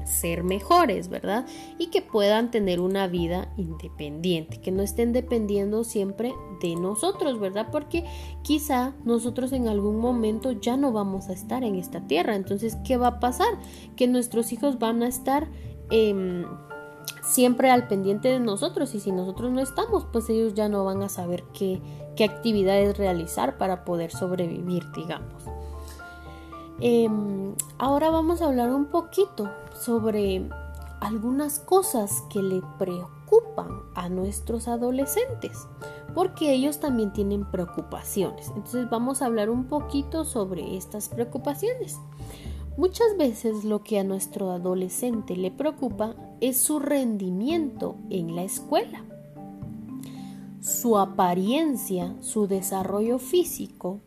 ser 0.09 0.43
mejores, 0.43 1.09
¿verdad? 1.09 1.47
Y 1.79 1.87
que 1.87 2.03
puedan 2.03 2.51
tener 2.51 2.81
una 2.81 3.07
vida 3.07 3.53
independiente, 3.57 4.61
que 4.61 4.73
no 4.73 4.83
estén 4.83 5.13
dependiendo 5.13 5.85
siempre 5.85 6.35
de 6.61 6.75
nosotros, 6.77 7.39
¿verdad? 7.39 7.69
Porque 7.71 8.05
quizá 8.43 8.95
nosotros 9.05 9.53
en 9.53 9.69
algún 9.69 9.99
momento 9.99 10.53
ya 10.53 10.77
no 10.77 10.93
vamos 10.93 11.29
a 11.29 11.33
estar 11.33 11.63
en 11.65 11.77
esta 11.77 12.07
tierra. 12.07 12.35
Entonces, 12.35 12.77
¿qué 12.85 12.97
va 12.97 13.09
a 13.09 13.21
pasar? 13.21 13.59
Que 13.97 14.09
nuestros 14.09 14.53
hijos 14.53 14.79
van 14.79 15.03
a 15.03 15.09
estar... 15.09 15.49
Em, 15.91 16.45
siempre 17.23 17.71
al 17.71 17.89
pendiente 17.89 18.29
de 18.29 18.41
nosotros 18.41 18.95
y 18.95 19.01
si 19.01 19.13
nosotros 19.13 19.51
no 19.51 19.61
estamos 19.61 20.07
pues 20.13 20.31
ellos 20.31 20.55
ya 20.55 20.69
no 20.69 20.85
van 20.85 21.03
a 21.03 21.11
saber 21.11 21.45
qué, 21.53 21.81
qué 22.17 22.25
actividades 22.25 22.97
realizar 22.97 23.59
para 23.59 23.85
poder 23.85 24.11
sobrevivir 24.11 24.85
digamos 24.93 25.45
Em, 26.81 27.55
ahora 27.79 28.11
vamos 28.11 28.41
a 28.41 28.47
hablar 28.47 28.71
un 28.71 28.87
poquito 28.87 29.51
sobre 29.81 30.49
algunas 31.01 31.59
cosas 31.61 32.23
que 32.31 32.43
le 32.43 32.63
preocupan 32.79 33.83
a 33.95 34.09
nuestros 34.09 34.69
adolescentes, 34.69 35.67
porque 36.15 36.53
ellos 36.53 36.81
también 36.81 37.13
tienen 37.13 37.49
preocupaciones. 37.51 38.49
Entonces 38.49 38.91
vamos 38.91 39.23
a 39.23 39.27
hablar 39.27 39.51
un 39.51 39.67
poquito 39.67 40.25
sobre 40.25 40.77
estas 40.77 41.09
preocupaciones. 41.09 41.99
Muchas 42.77 43.17
veces 43.17 43.65
lo 43.65 43.83
que 43.83 43.99
a 43.99 44.05
nuestro 44.05 44.51
adolescente 44.51 45.37
le 45.37 45.51
preocupa 45.51 46.15
es 46.41 46.59
su 46.59 46.79
rendimiento 46.79 47.97
en 48.09 48.37
la 48.37 48.43
escuela, 48.43 49.05
su 50.61 50.97
apariencia, 50.99 52.15
su 52.21 52.47
desarrollo 52.47 53.19
físico 53.19 54.01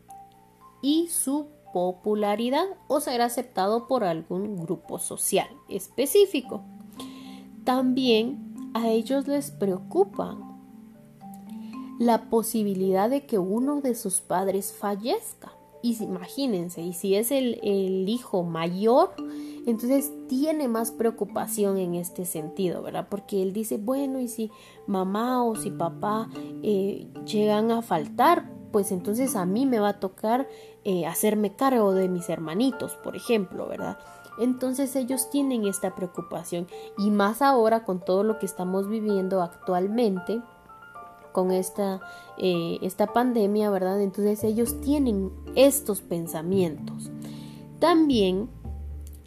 y 0.82 1.10
su 1.10 1.48
popularidad 1.72 2.66
o 2.88 3.00
ser 3.00 3.22
aceptado 3.22 3.88
por 3.88 4.04
algún 4.04 4.58
grupo 4.58 5.00
social 5.00 5.48
específico. 5.70 6.64
También 7.64 8.72
a 8.74 8.90
ellos 8.90 9.28
les 9.28 9.52
preocupa 9.52 10.38
la 12.00 12.30
posibilidad 12.30 13.10
de 13.10 13.28
que 13.28 13.38
uno 13.38 13.82
de 13.82 13.94
sus 13.94 14.22
padres 14.22 14.74
fallezca. 14.74 15.54
Y 15.84 16.02
imagínense, 16.04 16.82
y 16.82 16.94
si 16.94 17.16
es 17.16 17.32
el, 17.32 17.60
hijo 18.08 18.44
mayor, 18.44 19.14
entonces 19.66 20.12
tiene 20.28 20.68
más 20.68 20.92
preocupación 20.92 21.78
en 21.78 21.96
este 21.96 22.26
sentido, 22.26 22.82
¿verdad? 22.82 23.08
Porque 23.10 23.42
él 23.42 23.54
dice, 23.54 23.78
bueno, 23.78 24.20
y 24.20 24.28
si 24.28 24.52
mamá 24.88 25.44
o 25.44 25.56
si 25.56 25.72
papá 25.72 26.30
eh, 26.64 27.08
llegan 27.26 27.72
a 27.72 27.82
faltar, 27.82 28.52
pues 28.72 28.92
entonces 28.92 29.36
a 29.36 29.46
mí 29.46 29.66
me 29.66 29.80
va 29.80 29.90
a 29.90 30.00
tocar 30.00 30.48
eh, 30.84 31.06
hacerme 31.06 31.56
cargo 31.56 31.94
de 31.94 32.10
mis 32.10 32.30
hermanitos, 32.30 32.96
por 32.96 33.16
ejemplo, 33.16 33.68
¿verdad? 33.68 33.98
Entonces 34.40 34.96
ellos 34.96 35.30
tienen 35.30 35.66
esta 35.66 35.94
preocupación 35.94 36.68
y 36.98 37.12
más 37.12 37.42
ahora 37.42 37.84
con 37.84 38.04
todo 38.04 38.24
lo 38.24 38.40
que 38.40 38.46
estamos 38.46 38.88
viviendo 38.88 39.42
actualmente, 39.42 40.42
con 41.32 41.52
esta, 41.52 42.00
eh, 42.38 42.80
esta 42.82 43.08
pandemia, 43.14 43.70
¿verdad? 43.70 44.02
Entonces 44.02 44.44
ellos 44.44 44.82
tienen 44.82 45.32
estos 45.56 46.02
pensamientos. 46.02 47.12
También 47.80 48.50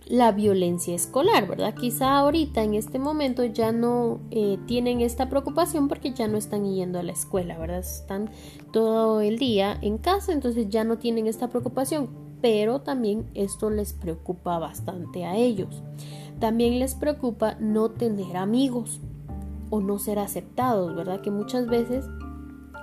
la 0.06 0.32
violencia 0.32 0.94
escolar, 0.94 1.48
¿verdad? 1.48 1.74
Quizá 1.74 2.18
ahorita 2.18 2.62
en 2.62 2.74
este 2.74 2.98
momento 2.98 3.44
ya 3.44 3.72
no 3.72 4.20
eh, 4.30 4.58
tienen 4.66 5.00
esta 5.00 5.28
preocupación 5.28 5.88
porque 5.88 6.12
ya 6.12 6.28
no 6.28 6.36
están 6.36 6.64
yendo 6.72 6.98
a 6.98 7.02
la 7.02 7.12
escuela, 7.12 7.58
¿verdad? 7.58 7.78
Están 7.78 8.30
todo 8.72 9.20
el 9.20 9.38
día 9.38 9.78
en 9.80 9.98
casa, 9.98 10.32
entonces 10.32 10.68
ya 10.68 10.84
no 10.84 10.98
tienen 10.98 11.26
esta 11.26 11.48
preocupación, 11.48 12.10
pero 12.42 12.80
también 12.80 13.30
esto 13.34 13.70
les 13.70 13.94
preocupa 13.94 14.58
bastante 14.58 15.24
a 15.24 15.36
ellos. 15.36 15.82
También 16.38 16.78
les 16.78 16.94
preocupa 16.94 17.56
no 17.58 17.90
tener 17.90 18.36
amigos 18.36 19.00
o 19.70 19.80
no 19.80 19.98
ser 19.98 20.18
aceptados, 20.18 20.94
¿verdad? 20.94 21.22
Que 21.22 21.30
muchas 21.30 21.66
veces 21.66 22.04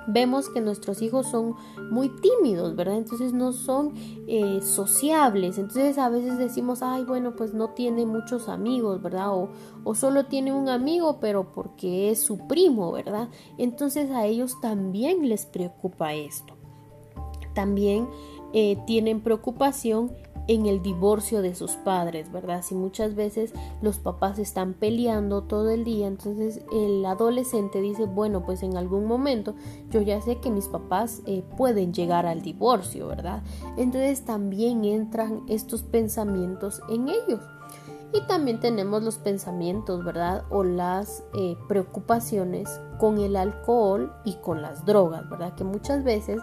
vemos 0.07 0.49
que 0.49 0.61
nuestros 0.61 1.01
hijos 1.01 1.27
son 1.27 1.55
muy 1.89 2.09
tímidos, 2.09 2.75
¿verdad? 2.75 2.97
Entonces 2.97 3.33
no 3.33 3.53
son 3.53 3.93
eh, 4.27 4.59
sociables. 4.61 5.57
Entonces 5.57 5.97
a 5.97 6.09
veces 6.09 6.37
decimos, 6.37 6.81
ay, 6.81 7.03
bueno, 7.03 7.35
pues 7.35 7.53
no 7.53 7.69
tiene 7.69 8.05
muchos 8.05 8.49
amigos, 8.49 9.01
¿verdad? 9.01 9.33
O, 9.35 9.49
o 9.83 9.95
solo 9.95 10.25
tiene 10.25 10.53
un 10.53 10.69
amigo, 10.69 11.19
pero 11.19 11.51
porque 11.51 12.11
es 12.11 12.21
su 12.21 12.47
primo, 12.47 12.91
¿verdad? 12.91 13.29
Entonces 13.57 14.11
a 14.11 14.25
ellos 14.25 14.59
también 14.61 15.27
les 15.27 15.45
preocupa 15.45 16.13
esto. 16.13 16.55
También 17.53 18.07
eh, 18.53 18.77
tienen 18.85 19.21
preocupación 19.21 20.11
en 20.47 20.65
el 20.65 20.82
divorcio 20.82 21.41
de 21.41 21.56
sus 21.56 21.71
padres, 21.71 22.32
¿verdad? 22.32 22.63
Si 22.63 22.75
muchas 22.75 23.15
veces 23.15 23.54
los 23.82 23.99
papás 23.99 24.39
están 24.39 24.73
peleando 24.73 25.43
todo 25.43 25.69
el 25.69 25.84
día, 25.84 26.08
entonces 26.08 26.62
el 26.71 27.06
adolescente 27.06 27.82
dice, 27.82 28.06
bueno, 28.06 28.43
pues 28.45 28.63
en 28.63 28.77
algún 28.77 29.06
momento 29.06 29.56
yo 29.89 30.01
ya 30.01 30.21
sé 30.21 30.38
que 30.38 30.49
mis 30.49 30.67
papás 30.67 31.21
eh, 31.25 31.43
pueden 31.58 31.93
llegar 31.93 32.25
al 32.25 32.41
divorcio, 32.41 33.08
¿verdad? 33.08 33.43
Entonces 33.77 34.25
también 34.25 34.86
entran 34.86 35.43
estos 35.47 35.84
pensamientos 35.84 36.82
en 36.89 37.10
ellos. 37.10 37.41
Y 38.13 38.21
también 38.27 38.60
tenemos 38.60 39.04
los 39.04 39.17
pensamientos, 39.17 40.04
¿verdad? 40.04 40.43
O 40.49 40.65
las 40.65 41.23
eh, 41.34 41.56
preocupaciones 41.69 42.69
con 42.99 43.19
el 43.19 43.38
alcohol 43.38 44.12
y 44.25 44.34
con 44.36 44.62
las 44.62 44.86
drogas, 44.86 45.30
¿verdad? 45.30 45.56
Que 45.56 45.63
muchas 45.63 46.04
veces 46.04 46.41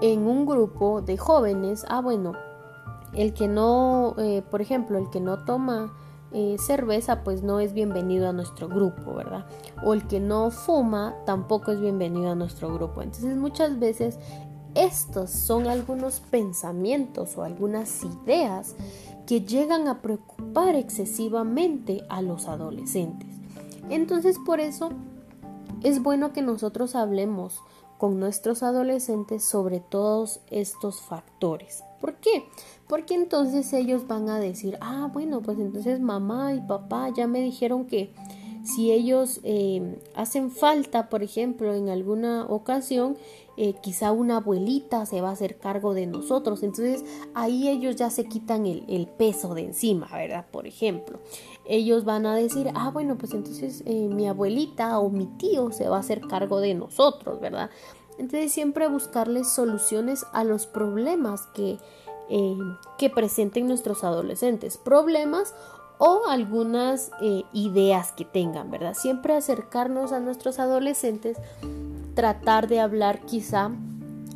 en 0.00 0.26
un 0.26 0.46
grupo 0.46 1.00
de 1.00 1.16
jóvenes, 1.16 1.84
ah, 1.88 2.00
bueno, 2.00 2.32
el 3.14 3.34
que 3.34 3.48
no, 3.48 4.14
eh, 4.18 4.42
por 4.50 4.60
ejemplo, 4.60 4.98
el 4.98 5.10
que 5.10 5.20
no 5.20 5.44
toma 5.44 5.92
eh, 6.34 6.56
cerveza, 6.58 7.24
pues 7.24 7.42
no 7.42 7.60
es 7.60 7.74
bienvenido 7.74 8.28
a 8.28 8.32
nuestro 8.32 8.66
grupo, 8.68 9.14
¿verdad? 9.14 9.46
O 9.84 9.92
el 9.92 10.06
que 10.06 10.18
no 10.18 10.50
fuma 10.50 11.14
tampoco 11.26 11.72
es 11.72 11.80
bienvenido 11.80 12.30
a 12.30 12.34
nuestro 12.34 12.72
grupo. 12.72 13.02
Entonces 13.02 13.36
muchas 13.36 13.78
veces 13.78 14.18
estos 14.74 15.30
son 15.30 15.66
algunos 15.66 16.20
pensamientos 16.20 17.36
o 17.36 17.42
algunas 17.42 18.02
ideas 18.02 18.76
que 19.26 19.42
llegan 19.42 19.88
a 19.88 20.00
preocupar 20.00 20.74
excesivamente 20.74 22.02
a 22.08 22.22
los 22.22 22.48
adolescentes. 22.48 23.28
Entonces 23.90 24.38
por 24.38 24.60
eso 24.60 24.90
es 25.82 26.02
bueno 26.02 26.32
que 26.32 26.40
nosotros 26.40 26.94
hablemos 26.94 27.60
con 27.98 28.18
nuestros 28.18 28.62
adolescentes 28.62 29.44
sobre 29.44 29.80
todos 29.80 30.40
estos 30.50 31.02
factores. 31.02 31.84
¿Por 32.02 32.16
qué? 32.16 32.44
Porque 32.88 33.14
entonces 33.14 33.72
ellos 33.72 34.08
van 34.08 34.28
a 34.28 34.40
decir, 34.40 34.76
ah, 34.80 35.08
bueno, 35.12 35.40
pues 35.40 35.60
entonces 35.60 36.00
mamá 36.00 36.52
y 36.52 36.60
papá 36.60 37.10
ya 37.16 37.28
me 37.28 37.40
dijeron 37.40 37.86
que, 37.86 38.12
Si 38.64 38.92
ellos 38.92 39.40
eh, 39.42 39.98
hacen 40.14 40.50
falta, 40.52 41.08
por 41.08 41.24
ejemplo, 41.24 41.74
en 41.74 41.88
alguna 41.88 42.46
ocasión, 42.46 43.16
eh, 43.56 43.74
quizá 43.82 44.12
una 44.12 44.36
abuelita 44.36 45.04
se 45.04 45.20
va 45.20 45.30
a 45.30 45.32
hacer 45.32 45.58
cargo 45.58 45.94
de 45.94 46.06
nosotros. 46.06 46.62
Entonces 46.62 47.04
ahí 47.34 47.68
ellos 47.68 47.96
ya 47.96 48.08
se 48.10 48.24
quitan 48.24 48.66
el, 48.66 48.84
el, 48.88 49.06
peso 49.06 49.54
de 49.54 49.62
encima, 49.62 50.08
¿verdad? 50.12 50.46
Por 50.50 50.66
ejemplo, 50.66 51.18
ellos 51.64 52.04
van 52.04 52.24
a 52.26 52.34
decir, 52.34 52.70
ah, 52.74 52.90
bueno, 52.90 53.16
pues 53.18 53.34
entonces 53.34 53.82
eh, 53.86 54.08
mi 54.08 54.26
abuelita 54.26 54.98
o 54.98 55.10
mi 55.10 55.26
tío 55.26 55.70
se 55.72 55.88
va 55.88 55.96
a 55.96 56.00
hacer 56.00 56.20
cargo 56.22 56.60
de 56.60 56.74
nosotros, 56.74 57.40
¿verdad? 57.40 57.70
Entonces 58.22 58.52
siempre 58.52 58.86
buscarles 58.86 59.48
soluciones 59.48 60.24
a 60.32 60.44
los 60.44 60.68
problemas 60.68 61.48
que, 61.48 61.80
eh, 62.30 62.56
que 62.96 63.10
presenten 63.10 63.66
nuestros 63.66 64.04
adolescentes. 64.04 64.78
Problemas 64.78 65.56
o 65.98 66.26
algunas 66.28 67.10
ideas 67.52 68.12
que 68.12 68.24
tengan, 68.24 68.70
¿verdad? 68.70 68.94
Siempre 68.94 69.34
acercarnos 69.34 70.12
a 70.12 70.20
nuestros 70.20 70.60
adolescentes 70.60 71.36
tratar 72.14 72.68
de 72.68 72.78
hablar 72.78 73.20
quizá 73.26 73.72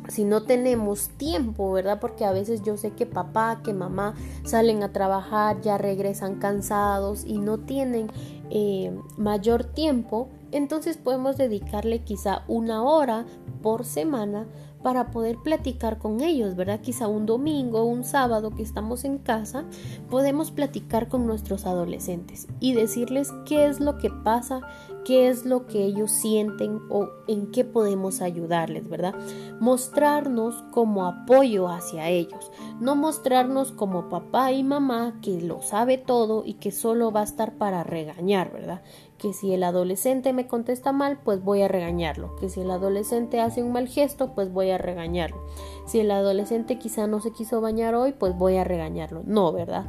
si 0.09 0.25
no 0.25 0.43
tenemos 0.43 1.09
tiempo, 1.09 1.71
¿verdad? 1.71 1.99
Porque 2.01 2.25
a 2.25 2.31
veces 2.31 2.63
yo 2.63 2.75
sé 2.75 2.91
que 2.91 3.05
papá, 3.05 3.61
que 3.63 3.73
mamá 3.73 4.15
salen 4.43 4.83
a 4.83 4.91
trabajar, 4.91 5.61
ya 5.61 5.77
regresan 5.77 6.35
cansados 6.35 7.23
y 7.25 7.37
no 7.37 7.57
tienen 7.57 8.11
eh, 8.49 8.97
mayor 9.17 9.63
tiempo, 9.63 10.29
entonces 10.57 10.97
podemos 10.97 11.37
dedicarle 11.37 12.03
quizá 12.03 12.43
una 12.47 12.83
hora 12.83 13.25
por 13.61 13.85
semana 13.85 14.47
para 14.83 15.11
poder 15.11 15.37
platicar 15.43 15.97
con 15.97 16.21
ellos, 16.21 16.55
¿verdad? 16.55 16.79
Quizá 16.81 17.07
un 17.07 17.25
domingo, 17.25 17.83
un 17.83 18.03
sábado 18.03 18.51
que 18.51 18.63
estamos 18.63 19.03
en 19.03 19.17
casa, 19.17 19.65
podemos 20.09 20.51
platicar 20.51 21.09
con 21.09 21.25
nuestros 21.25 21.65
adolescentes 21.65 22.47
y 22.59 22.73
decirles 22.73 23.33
qué 23.45 23.65
es 23.67 23.79
lo 23.79 23.97
que 23.97 24.09
pasa, 24.09 24.61
qué 25.03 25.29
es 25.29 25.45
lo 25.45 25.67
que 25.67 25.83
ellos 25.83 26.11
sienten 26.11 26.79
o 26.89 27.09
en 27.27 27.51
qué 27.51 27.63
podemos 27.65 28.21
ayudarles, 28.21 28.87
¿verdad? 28.87 29.15
Mostrarnos 29.59 30.63
como 30.71 31.05
apoyo 31.05 31.67
hacia 31.69 32.09
ellos, 32.09 32.51
no 32.79 32.95
mostrarnos 32.95 33.71
como 33.71 34.09
papá 34.09 34.51
y 34.51 34.63
mamá 34.63 35.19
que 35.21 35.41
lo 35.41 35.61
sabe 35.61 35.97
todo 35.97 36.43
y 36.45 36.55
que 36.55 36.71
solo 36.71 37.11
va 37.11 37.21
a 37.21 37.25
estar 37.25 37.57
para 37.57 37.83
regañar, 37.83 38.53
¿verdad? 38.53 38.81
Que 39.17 39.33
si 39.33 39.53
el 39.53 39.63
adolescente 39.63 40.33
me 40.33 40.47
contesta 40.47 40.91
mal, 40.91 41.19
pues 41.23 41.43
voy 41.43 41.61
a 41.61 41.67
regañarlo, 41.67 42.35
que 42.35 42.49
si 42.49 42.61
el 42.61 42.71
adolescente 42.71 43.39
hace 43.39 43.63
un 43.63 43.71
mal 43.71 43.87
gesto, 43.87 44.33
pues 44.33 44.51
voy 44.51 44.69
a 44.69 44.77
regañarlo, 44.77 45.37
si 45.85 45.99
el 45.99 46.11
adolescente 46.11 46.77
quizá 46.77 47.07
no 47.07 47.19
se 47.19 47.31
quiso 47.31 47.61
bañar 47.61 47.95
hoy, 47.95 48.13
pues 48.13 48.37
voy 48.37 48.57
a 48.57 48.63
regañarlo. 48.63 49.23
No, 49.25 49.51
¿verdad? 49.51 49.85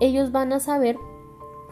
Ellos 0.00 0.32
van 0.32 0.52
a 0.52 0.60
saber 0.60 0.96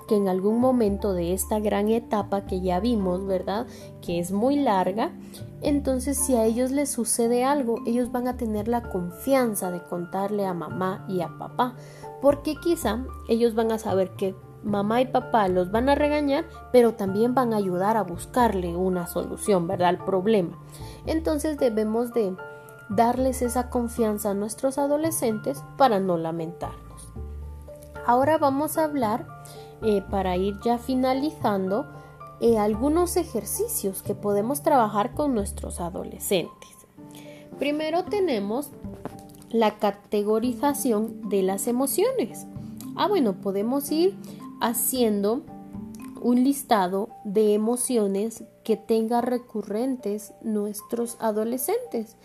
que 0.06 0.16
en 0.16 0.28
algún 0.28 0.60
momento 0.60 1.12
de 1.12 1.32
esta 1.32 1.60
gran 1.60 1.88
etapa 1.88 2.46
que 2.46 2.60
ya 2.60 2.80
vimos, 2.80 3.26
¿verdad? 3.26 3.66
Que 4.00 4.18
es 4.18 4.32
muy 4.32 4.56
larga, 4.56 5.12
entonces 5.60 6.18
si 6.18 6.36
a 6.36 6.44
ellos 6.44 6.70
les 6.70 6.90
sucede 6.90 7.44
algo, 7.44 7.76
ellos 7.86 8.12
van 8.12 8.28
a 8.28 8.36
tener 8.36 8.68
la 8.68 8.82
confianza 8.82 9.70
de 9.70 9.82
contarle 9.82 10.44
a 10.44 10.54
mamá 10.54 11.04
y 11.08 11.20
a 11.20 11.38
papá, 11.38 11.76
porque 12.20 12.56
quizá 12.56 13.04
ellos 13.28 13.54
van 13.54 13.72
a 13.72 13.78
saber 13.78 14.10
que 14.16 14.34
mamá 14.64 15.00
y 15.00 15.06
papá 15.06 15.48
los 15.48 15.70
van 15.70 15.88
a 15.88 15.94
regañar, 15.94 16.44
pero 16.72 16.94
también 16.94 17.34
van 17.34 17.52
a 17.52 17.56
ayudar 17.56 17.96
a 17.96 18.02
buscarle 18.02 18.76
una 18.76 19.06
solución, 19.06 19.66
¿verdad? 19.66 19.88
Al 19.88 20.04
problema. 20.04 20.58
Entonces 21.06 21.58
debemos 21.58 22.12
de 22.12 22.36
darles 22.88 23.42
esa 23.42 23.70
confianza 23.70 24.30
a 24.30 24.34
nuestros 24.34 24.78
adolescentes 24.78 25.62
para 25.76 26.00
no 26.00 26.16
lamentarnos. 26.16 27.12
Ahora 28.06 28.38
vamos 28.38 28.78
a 28.78 28.84
hablar, 28.84 29.26
eh, 29.82 30.02
para 30.10 30.36
ir 30.36 30.58
ya 30.64 30.78
finalizando, 30.78 31.86
eh, 32.40 32.58
algunos 32.58 33.16
ejercicios 33.16 34.02
que 34.02 34.14
podemos 34.14 34.62
trabajar 34.62 35.14
con 35.14 35.34
nuestros 35.34 35.80
adolescentes. 35.80 36.70
Primero 37.58 38.04
tenemos 38.04 38.70
la 39.50 39.78
categorización 39.78 41.28
de 41.28 41.42
las 41.42 41.68
emociones. 41.68 42.46
Ah, 42.96 43.06
bueno, 43.06 43.34
podemos 43.34 43.90
ir 43.92 44.16
haciendo 44.62 45.42
un 46.22 46.44
listado 46.44 47.08
de 47.24 47.52
emociones 47.52 48.44
que 48.62 48.76
tenga 48.76 49.20
recurrentes 49.20 50.32
nuestros 50.40 51.16
adolescentes. 51.20 52.16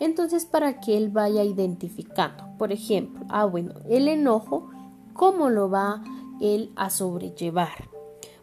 Entonces, 0.00 0.44
para 0.44 0.80
que 0.80 0.96
él 0.96 1.08
vaya 1.08 1.44
identificando, 1.44 2.44
por 2.58 2.72
ejemplo, 2.72 3.24
ah, 3.28 3.44
bueno, 3.44 3.74
el 3.88 4.08
enojo, 4.08 4.68
¿cómo 5.12 5.50
lo 5.50 5.70
va 5.70 6.02
él 6.40 6.72
a 6.74 6.90
sobrellevar? 6.90 7.88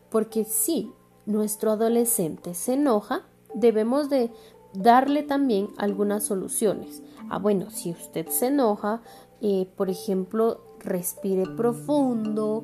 Porque 0.09 0.45
si 0.45 0.93
nuestro 1.25 1.71
adolescente 1.71 2.53
se 2.53 2.73
enoja, 2.73 3.25
debemos 3.53 4.09
de 4.09 4.31
darle 4.73 5.23
también 5.23 5.67
algunas 5.77 6.23
soluciones. 6.23 7.03
Ah, 7.29 7.37
bueno, 7.37 7.69
si 7.69 7.91
usted 7.91 8.29
se 8.29 8.47
enoja, 8.47 9.01
eh, 9.41 9.67
por 9.75 9.89
ejemplo, 9.89 10.61
respire 10.79 11.45
profundo, 11.45 12.63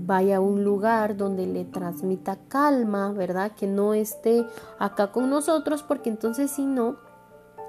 vaya 0.00 0.38
a 0.38 0.40
un 0.40 0.64
lugar 0.64 1.16
donde 1.16 1.46
le 1.46 1.64
transmita 1.64 2.36
calma, 2.48 3.12
¿verdad? 3.12 3.52
Que 3.52 3.66
no 3.66 3.94
esté 3.94 4.46
acá 4.78 5.12
con 5.12 5.30
nosotros, 5.30 5.82
porque 5.82 6.10
entonces 6.10 6.50
si 6.50 6.64
no, 6.64 6.96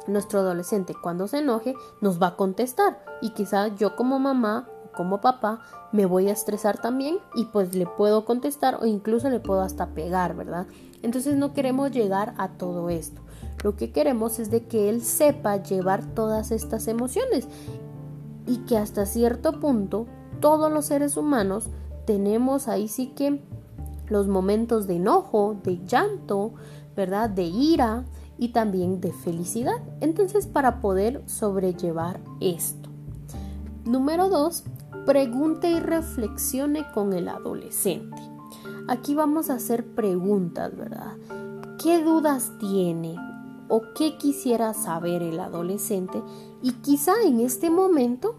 nuestro 0.07 0.39
adolescente 0.39 0.95
cuando 1.01 1.27
se 1.27 1.39
enoje 1.39 1.75
nos 2.01 2.21
va 2.21 2.27
a 2.27 2.35
contestar 2.35 3.03
y 3.21 3.31
quizá 3.31 3.67
yo 3.75 3.95
como 3.95 4.19
mamá 4.19 4.67
o 4.85 4.95
como 4.95 5.21
papá 5.21 5.61
me 5.91 6.05
voy 6.05 6.29
a 6.29 6.33
estresar 6.33 6.79
también 6.81 7.19
y 7.35 7.45
pues 7.45 7.75
le 7.75 7.85
puedo 7.85 8.25
contestar 8.25 8.79
o 8.81 8.85
incluso 8.85 9.29
le 9.29 9.39
puedo 9.39 9.61
hasta 9.61 9.87
pegar, 9.87 10.35
¿verdad? 10.35 10.67
Entonces 11.01 11.35
no 11.35 11.53
queremos 11.53 11.91
llegar 11.91 12.33
a 12.37 12.49
todo 12.49 12.89
esto. 12.89 13.21
Lo 13.63 13.75
que 13.75 13.91
queremos 13.91 14.39
es 14.39 14.49
de 14.49 14.65
que 14.65 14.89
él 14.89 15.01
sepa 15.01 15.57
llevar 15.57 16.05
todas 16.05 16.51
estas 16.51 16.87
emociones 16.87 17.47
y 18.47 18.57
que 18.59 18.77
hasta 18.77 19.05
cierto 19.05 19.59
punto 19.59 20.07
todos 20.39 20.71
los 20.71 20.85
seres 20.85 21.17
humanos 21.17 21.69
tenemos 22.05 22.67
ahí 22.67 22.87
sí 22.87 23.07
que 23.15 23.43
los 24.07 24.27
momentos 24.27 24.87
de 24.87 24.95
enojo, 24.95 25.57
de 25.63 25.85
llanto, 25.85 26.53
¿verdad? 26.95 27.29
De 27.29 27.43
ira 27.43 28.05
y 28.37 28.49
también 28.49 28.99
de 29.01 29.13
felicidad. 29.13 29.75
Entonces, 30.01 30.47
para 30.47 30.81
poder 30.81 31.21
sobrellevar 31.27 32.19
esto. 32.39 32.89
Número 33.85 34.29
dos, 34.29 34.63
pregunte 35.05 35.69
y 35.71 35.79
reflexione 35.79 36.85
con 36.93 37.13
el 37.13 37.27
adolescente. 37.27 38.17
Aquí 38.87 39.13
vamos 39.13 39.49
a 39.49 39.55
hacer 39.55 39.85
preguntas, 39.93 40.75
¿verdad? 40.75 41.13
¿Qué 41.81 42.03
dudas 42.03 42.51
tiene? 42.59 43.15
¿O 43.67 43.81
qué 43.95 44.17
quisiera 44.17 44.73
saber 44.73 45.21
el 45.21 45.39
adolescente? 45.39 46.23
Y 46.63 46.73
quizá 46.73 47.13
en 47.23 47.39
este 47.39 47.69
momento 47.69 48.35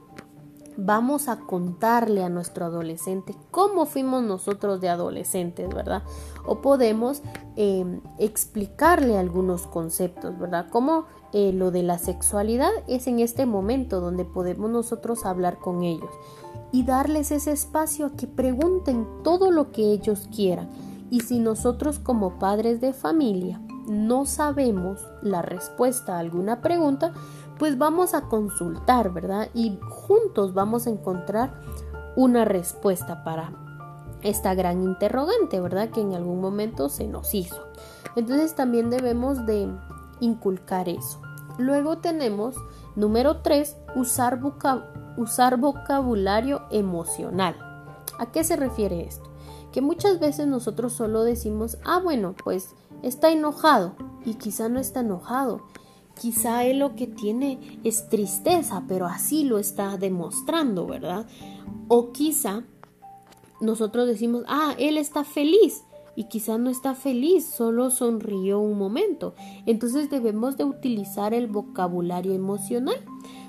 vamos 0.77 1.29
a 1.29 1.41
contarle 1.41 2.25
a 2.25 2.29
nuestro 2.29 2.65
adolescente 2.65 3.35
cómo 3.51 3.87
fuimos 3.87 4.23
nosotros 4.23 4.81
de 4.81 4.89
adolescentes, 4.89 5.69
¿verdad? 5.69 6.03
O 6.47 6.61
podemos 6.61 7.23
em, 7.57 8.01
explicarle 8.19 9.19
algunos 9.19 9.67
conceptos, 9.67 10.39
¿verdad? 10.39 10.69
Como 10.71 11.05
eh, 11.33 11.53
lo 11.53 11.71
de 11.71 11.83
la 11.83 11.99
sexualidad 11.99 12.71
es 12.89 13.07
en 13.07 13.21
este 13.21 13.47
momento 13.47 14.01
donde 14.01 14.25
podemos 14.25 14.71
nosotros 14.71 15.25
hablar 15.25 15.59
con 15.59 15.83
ellos 15.83 16.11
y 16.73 16.85
darles 16.85 17.31
ese 17.31 17.53
espacio 17.53 18.07
a 18.07 18.17
que 18.17 18.27
pregunten 18.27 19.07
todo 19.23 19.51
lo 19.51 19.73
que 19.73 19.93
ellos 19.93 20.29
quieran. 20.35 20.69
Y 21.11 21.21
si 21.21 21.41
nosotros 21.41 21.99
como 21.99 22.39
padres 22.39 22.81
de 22.81 22.93
familia 22.93 23.61
no 23.89 24.27
sabemos 24.27 25.01
la 25.23 25.43
respuesta 25.43 26.17
a 26.17 26.21
alguna 26.21 26.61
pregunta, 26.61 27.13
pues 27.61 27.77
vamos 27.77 28.15
a 28.15 28.23
consultar, 28.23 29.13
¿verdad? 29.13 29.51
Y 29.53 29.79
juntos 29.87 30.55
vamos 30.55 30.87
a 30.87 30.91
encontrar 30.91 31.61
una 32.17 32.47
respuesta 32.47 33.23
para 33.23 33.53
esta 34.23 34.55
gran 34.55 34.83
interrogante, 34.83 35.61
¿verdad? 35.61 35.91
Que 35.91 36.01
en 36.01 36.15
algún 36.15 36.41
momento 36.41 36.89
se 36.89 37.07
nos 37.07 37.35
hizo. 37.35 37.63
Entonces 38.17 38.55
también 38.55 38.89
debemos 38.89 39.45
de 39.45 39.69
inculcar 40.21 40.89
eso. 40.89 41.21
Luego 41.59 41.99
tenemos, 41.99 42.57
número 42.97 43.43
3, 43.43 43.77
usar, 43.95 44.41
usar 45.19 45.59
vocabulario 45.59 46.63
emocional. 46.71 47.57
¿A 48.19 48.33
qué 48.33 48.43
se 48.43 48.57
refiere 48.57 49.03
esto? 49.03 49.29
Que 49.71 49.83
muchas 49.83 50.19
veces 50.19 50.47
nosotros 50.47 50.95
solo 50.95 51.25
decimos, 51.25 51.77
ah, 51.85 52.01
bueno, 52.03 52.35
pues 52.43 52.75
está 53.03 53.31
enojado 53.31 53.97
y 54.25 54.37
quizá 54.37 54.71
no 54.71 54.81
está 54.81 55.01
enojado 55.01 55.61
Quizá 56.21 56.67
él 56.67 56.81
lo 56.81 56.97
que 56.97 57.07
tiene 57.07 57.81
es 57.83 58.11
tristeza, 58.11 58.85
pero 58.87 59.07
así 59.07 59.45
lo 59.45 59.59
está 59.59 59.97
demostrando, 59.97 60.87
¿verdad? 60.87 61.27
O 61.89 62.13
quizá 62.13 62.63
nosotros 63.63 64.07
decimos, 64.07 64.45
ah, 64.47 64.75
él 64.79 64.99
está 64.99 65.25
feliz 65.25 65.83
y 66.17 66.25
quizá 66.25 66.59
no 66.59 66.69
está 66.69 66.95
feliz, 66.95 67.47
solo 67.47 67.91
sonrió 67.91 68.61
un 68.61 68.77
momento. 68.77 69.35
Entonces 69.65 70.11
debemos 70.11 70.59
de 70.59 70.65
utilizar 70.65 71.33
el 71.33 71.47
vocabulario 71.47 72.35
emocional, 72.35 73.03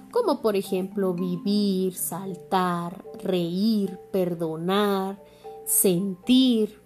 como 0.09 0.41
por 0.41 0.55
ejemplo 0.55 1.13
vivir, 1.13 1.95
saltar, 1.95 3.03
reír, 3.21 3.99
perdonar, 4.13 5.21
sentir, 5.65 6.79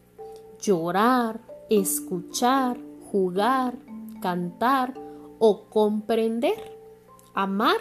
llorar, 0.59 1.41
escuchar, 1.69 2.79
jugar, 3.11 3.77
cantar 4.19 5.04
o 5.39 5.65
comprender, 5.69 6.77
amar 7.33 7.77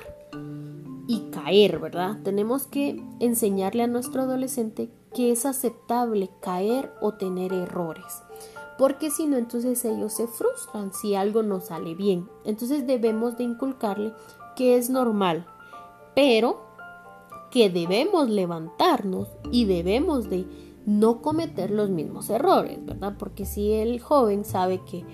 y 1.07 1.31
caer, 1.31 1.79
¿verdad? 1.79 2.19
Tenemos 2.23 2.67
que 2.67 3.03
enseñarle 3.21 3.83
a 3.83 3.89
nuestro 3.89 4.23
adolescente 4.23 4.91
que 5.15 5.31
es 5.31 5.47
aceptable 5.47 6.31
caer 6.41 6.93
o 7.01 7.13
tener 7.15 7.53
errores. 7.53 8.23
Porque 8.79 9.11
si 9.11 9.27
no, 9.27 9.37
entonces 9.37 9.85
ellos 9.85 10.13
se 10.13 10.27
frustran 10.27 10.93
si 10.93 11.15
algo 11.15 11.43
no 11.43 11.61
sale 11.61 11.95
bien. 11.95 12.29
Entonces 12.45 12.87
debemos 12.87 13.37
de 13.37 13.45
inculcarle 13.45 14.13
que 14.57 14.77
es 14.77 14.91
normal, 14.91 15.47
pero 16.15 16.61
que 17.51 17.71
debemos 17.71 18.29
levantarnos 18.29 19.29
y 19.53 19.65
debemos 19.65 20.29
de 20.29 20.45
no 20.87 21.23
cometer 21.23 21.71
los 21.71 21.89
mismos 21.89 22.29
errores, 22.31 22.85
¿verdad? 22.85 23.15
Porque 23.19 23.47
si 23.47 23.73
el 23.73 24.01
joven 24.01 24.45
sabe 24.45 24.81
que 24.85 25.05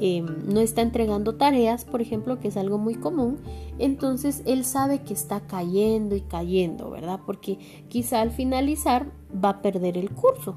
em, 0.00 0.26
no 0.46 0.60
está 0.60 0.82
entregando 0.82 1.36
tareas, 1.36 1.84
por 1.84 2.00
ejemplo, 2.00 2.40
que 2.40 2.48
es 2.48 2.56
algo 2.56 2.78
muy 2.78 2.94
común, 2.94 3.38
entonces 3.78 4.42
él 4.46 4.64
sabe 4.64 5.02
que 5.02 5.12
está 5.12 5.40
cayendo 5.40 6.16
y 6.16 6.22
cayendo, 6.22 6.90
¿verdad? 6.90 7.20
Porque 7.26 7.58
quizá 7.88 8.20
al 8.20 8.30
finalizar 8.30 9.12
va 9.32 9.50
a 9.50 9.62
perder 9.62 9.96
el 9.96 10.10
curso. 10.10 10.56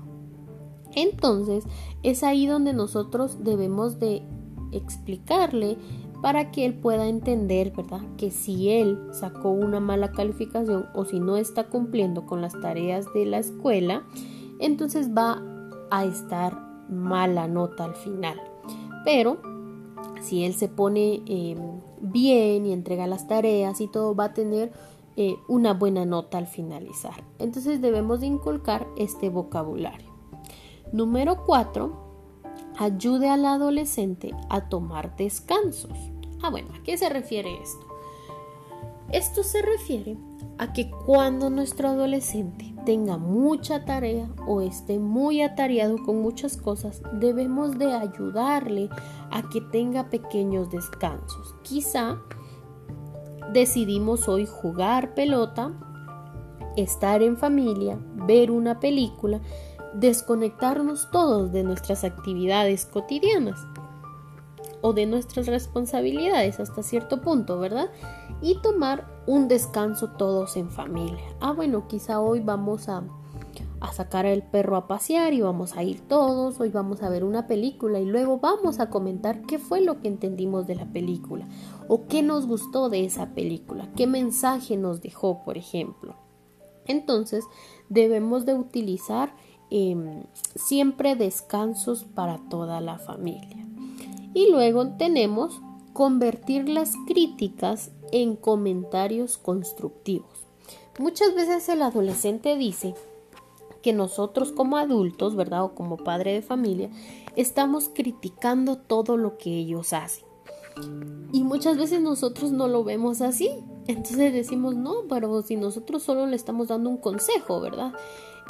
Entonces 0.96 1.66
es 2.04 2.24
ahí 2.24 2.46
donde 2.46 2.74
nosotros 2.74 3.44
debemos 3.44 4.00
de 4.00 4.24
explicarle 4.72 5.78
para 6.22 6.52
que 6.52 6.66
él 6.66 6.74
pueda 6.74 7.08
entender, 7.08 7.74
¿verdad? 7.76 8.02
Que 8.16 8.32
si 8.32 8.70
él 8.70 8.98
sacó 9.12 9.52
una 9.52 9.82
mala 9.82 10.12
calificación 10.12 10.86
o 10.94 11.04
si 11.04 11.20
no 11.20 11.36
está 11.36 11.66
cumpliendo 11.66 12.26
con 12.26 12.42
las 12.42 12.58
tareas 12.62 13.06
de 13.14 13.26
la 13.26 13.40
escuela, 13.40 14.04
entonces 14.60 15.10
va 15.10 15.42
a 15.92 16.06
estar 16.06 16.58
mala 16.90 17.48
nota 17.48 17.84
al 17.84 17.96
final. 17.96 18.40
Pero 19.04 19.42
si 20.22 20.46
él 20.46 20.54
se 20.54 20.70
pone 20.70 21.22
em, 21.26 21.82
bien 22.02 22.66
y 22.66 22.74
entrega 22.74 23.08
las 23.08 23.28
tareas 23.28 23.82
y 23.82 23.88
todo, 23.88 24.16
va 24.16 24.26
a 24.26 24.34
tener 24.34 24.72
eh, 25.16 25.36
una 25.48 25.74
buena 25.74 26.06
nota 26.06 26.38
al 26.38 26.48
finalizar. 26.48 27.24
Entonces 27.40 27.82
debemos 27.82 28.22
de 28.22 28.28
inculcar 28.28 28.88
este 28.98 29.30
vocabulario. 29.30 30.10
Número 30.92 31.44
4. 31.46 32.02
Ayude 32.78 33.30
al 33.30 33.46
adolescente 33.46 34.32
a 34.50 34.70
tomar 34.70 35.16
descansos. 35.16 35.98
Ah, 36.42 36.50
bueno, 36.50 36.70
¿a 36.74 36.84
qué 36.84 36.98
se 36.98 37.10
refiere 37.10 37.62
esto? 37.62 37.86
Esto 39.12 39.44
se 39.44 39.62
refiere 39.62 40.18
a 40.58 40.74
que 40.74 40.90
cuando 40.90 41.50
nuestro 41.50 41.90
adolescente 41.90 42.73
tenga 42.86 43.18
mucha 43.18 43.86
tarea 43.86 44.28
o 44.48 44.62
esté 44.62 45.00
muy 45.00 45.42
atareado 45.42 45.98
con 46.04 46.22
muchas 46.22 46.58
cosas, 46.58 47.02
debemos 47.14 47.78
de 47.78 47.94
ayudarle 47.94 48.90
a 49.32 49.48
que 49.50 49.62
tenga 49.62 50.10
pequeños 50.10 50.70
descansos. 50.70 51.56
Quizá 51.64 52.18
decidimos 53.52 54.28
hoy 54.28 54.46
jugar 54.46 55.14
pelota, 55.14 55.72
estar 56.76 57.22
en 57.22 57.38
familia, 57.38 57.98
ver 58.16 58.52
una 58.52 58.80
película, 58.80 59.42
desconectarnos 59.94 61.10
todos 61.12 61.52
de 61.52 61.64
nuestras 61.64 62.04
actividades 62.04 62.86
cotidianas 62.86 63.60
o 64.82 64.92
de 64.92 65.06
nuestras 65.06 65.48
responsabilidades 65.48 66.60
hasta 66.60 66.84
cierto 66.84 67.22
punto, 67.22 67.60
¿verdad? 67.60 67.90
Y 68.44 68.56
tomar 68.56 69.08
un 69.26 69.48
descanso 69.48 70.10
todos 70.10 70.58
en 70.58 70.70
familia. 70.70 71.24
Ah, 71.40 71.54
bueno, 71.54 71.88
quizá 71.88 72.20
hoy 72.20 72.42
vamos 72.42 72.90
a, 72.90 73.04
a 73.80 73.94
sacar 73.94 74.26
al 74.26 74.44
perro 74.44 74.76
a 74.76 74.86
pasear 74.86 75.34
y 75.34 75.40
vamos 75.40 75.78
a 75.78 75.84
ir 75.84 76.02
todos, 76.02 76.60
hoy 76.60 76.70
vamos 76.70 77.02
a 77.04 77.10
ver 77.10 77.24
una 77.24 77.48
película 77.48 78.02
y 78.02 78.06
luego 78.06 78.40
vamos 78.40 78.82
a 78.82 78.90
comentar 78.90 79.44
qué 79.44 79.60
fue 79.60 79.80
lo 79.80 80.02
que 80.02 80.10
entendimos 80.10 80.68
de 80.68 80.76
la 80.76 80.86
película 80.86 81.48
o 81.88 82.06
qué 82.08 82.22
nos 82.22 82.46
gustó 82.46 82.90
de 82.90 83.06
esa 83.06 83.34
película, 83.34 83.90
qué 83.96 84.08
mensaje 84.08 84.76
nos 84.76 85.02
dejó, 85.02 85.42
por 85.46 85.58
ejemplo. 85.58 86.18
Entonces, 86.86 87.46
debemos 87.88 88.46
de 88.46 88.56
utilizar 88.56 89.34
em, 89.70 90.26
siempre 90.56 91.16
descansos 91.16 92.04
para 92.04 92.40
toda 92.50 92.82
la 92.82 93.00
familia. 93.00 93.66
Y 94.34 94.52
luego 94.52 94.90
tenemos 94.98 95.62
convertir 95.94 96.68
las 96.68 96.96
críticas 97.08 97.92
en 98.14 98.36
comentarios 98.36 99.40
constructivos. 99.40 100.46
Muchas 101.00 101.34
veces 101.34 101.68
el 101.68 101.82
adolescente 101.82 102.56
dice 102.56 102.94
que 103.82 103.92
nosotros 103.92 104.52
como 104.52 104.78
adultos, 104.78 105.36
¿verdad? 105.36 105.64
O 105.64 105.74
como 105.74 105.98
padre 105.98 106.34
de 106.34 106.44
familia, 106.44 106.92
estamos 107.36 107.90
criticando 107.92 108.78
todo 108.78 109.18
lo 109.18 109.38
que 109.40 109.50
ellos 109.58 109.94
hacen. 109.94 110.26
Y 111.32 111.44
muchas 111.44 111.78
veces 111.78 112.02
nosotros 112.02 112.52
no 112.52 112.68
lo 112.68 112.84
vemos 112.84 113.22
así. 113.22 113.50
Entonces 113.88 114.32
decimos, 114.32 114.76
no, 114.76 115.06
pero 115.10 115.42
si 115.42 115.56
nosotros 115.56 116.04
solo 116.04 116.28
le 116.28 116.36
estamos 116.36 116.68
dando 116.68 116.92
un 116.92 116.98
consejo, 116.98 117.62
¿verdad? 117.62 117.94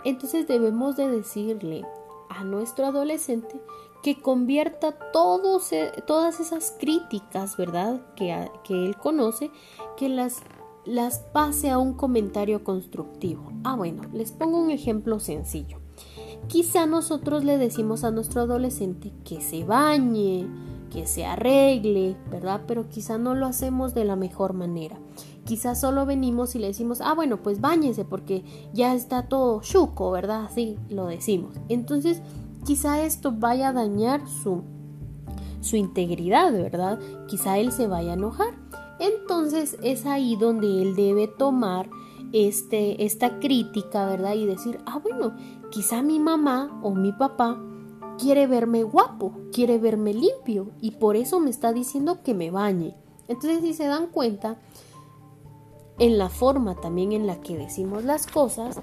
Entonces 0.04 0.46
debemos 0.46 0.98
de 0.98 1.10
decirle 1.10 1.86
a 2.30 2.44
nuestro 2.44 2.86
adolescente 2.86 3.62
que 4.04 4.22
convierta 4.22 4.90
e, 4.90 6.02
todas 6.06 6.40
esas 6.40 6.76
críticas, 6.78 7.58
¿verdad? 7.58 8.02
Que, 8.16 8.52
que 8.64 8.86
él 8.86 8.98
conoce, 8.98 9.50
que 9.98 10.10
las, 10.10 10.42
las 10.86 11.20
pase 11.20 11.72
a 11.72 11.80
un 11.80 11.94
comentario 11.94 12.64
constructivo. 12.64 13.52
Ah, 13.64 13.76
bueno, 13.76 14.04
les 14.14 14.34
pongo 14.34 14.62
un 14.62 14.70
ejemplo 14.70 15.20
sencillo. 15.20 15.80
Quizá 16.48 16.86
nosotros 16.86 17.46
le 17.46 17.58
decimos 17.58 18.04
a 18.04 18.12
nuestro 18.12 18.42
adolescente 18.42 19.14
que 19.24 19.40
se 19.40 19.64
bañe, 19.64 20.48
que 20.92 21.08
se 21.08 21.26
arregle, 21.26 22.18
¿verdad? 22.30 22.62
Pero 22.68 22.90
quizá 22.90 23.18
no 23.18 23.34
lo 23.36 23.46
hacemos 23.46 23.94
de 23.94 24.04
la 24.04 24.18
mejor 24.18 24.52
manera. 24.52 25.00
Quizá 25.46 25.76
solo 25.76 26.06
venimos 26.06 26.56
y 26.56 26.60
le 26.60 26.68
decimos, 26.68 27.00
ah, 27.00 27.14
bueno, 27.14 27.42
pues 27.42 27.62
bañese 27.62 28.04
porque 28.04 28.44
ya 28.74 28.94
está 28.94 29.30
todo 29.30 29.62
chuco, 29.62 30.12
¿verdad? 30.12 30.46
Así 30.46 30.78
lo 30.90 31.08
decimos. 31.08 31.56
Entonces, 31.70 32.22
quizá 32.64 33.02
esto 33.02 33.32
vaya 33.32 33.70
a 33.70 33.74
dañar 33.74 34.28
su, 34.28 34.64
su 35.62 35.76
integridad, 35.76 36.52
¿verdad? 36.52 37.00
Quizá 37.28 37.58
él 37.58 37.72
se 37.72 37.88
vaya 37.88 38.12
a 38.12 38.16
enojar. 38.16 38.54
Entonces 39.00 39.78
es 39.84 40.06
ahí 40.06 40.36
donde 40.36 40.82
él 40.82 40.96
debe 40.96 41.28
tomar 41.28 41.90
este, 42.32 43.06
esta 43.06 43.40
crítica, 43.40 44.06
¿verdad? 44.06 44.36
Y 44.36 44.46
decir, 44.46 44.80
ah, 44.86 45.00
bueno, 45.00 45.36
quizá 45.72 46.02
mi 46.02 46.20
mamá 46.20 46.80
o 46.84 46.94
mi 46.96 47.12
papá 47.12 47.60
quiere 48.18 48.48
verme 48.48 48.84
guapo, 48.84 49.34
quiere 49.52 49.78
verme 49.78 50.14
limpio 50.14 50.72
y 50.82 50.92
por 50.92 51.16
eso 51.16 51.40
me 51.40 51.50
está 51.50 51.74
diciendo 51.74 52.24
que 52.24 52.34
me 52.34 52.52
bañe. 52.52 52.96
Entonces, 53.28 53.62
si 53.62 53.74
se 53.74 53.86
dan 53.88 54.08
cuenta, 54.08 54.58
en 56.00 56.18
la 56.18 56.30
forma 56.30 56.76
también 56.76 57.12
en 57.12 57.28
la 57.28 57.40
que 57.42 57.58
decimos 57.58 58.04
las 58.04 58.28
cosas, 58.28 58.80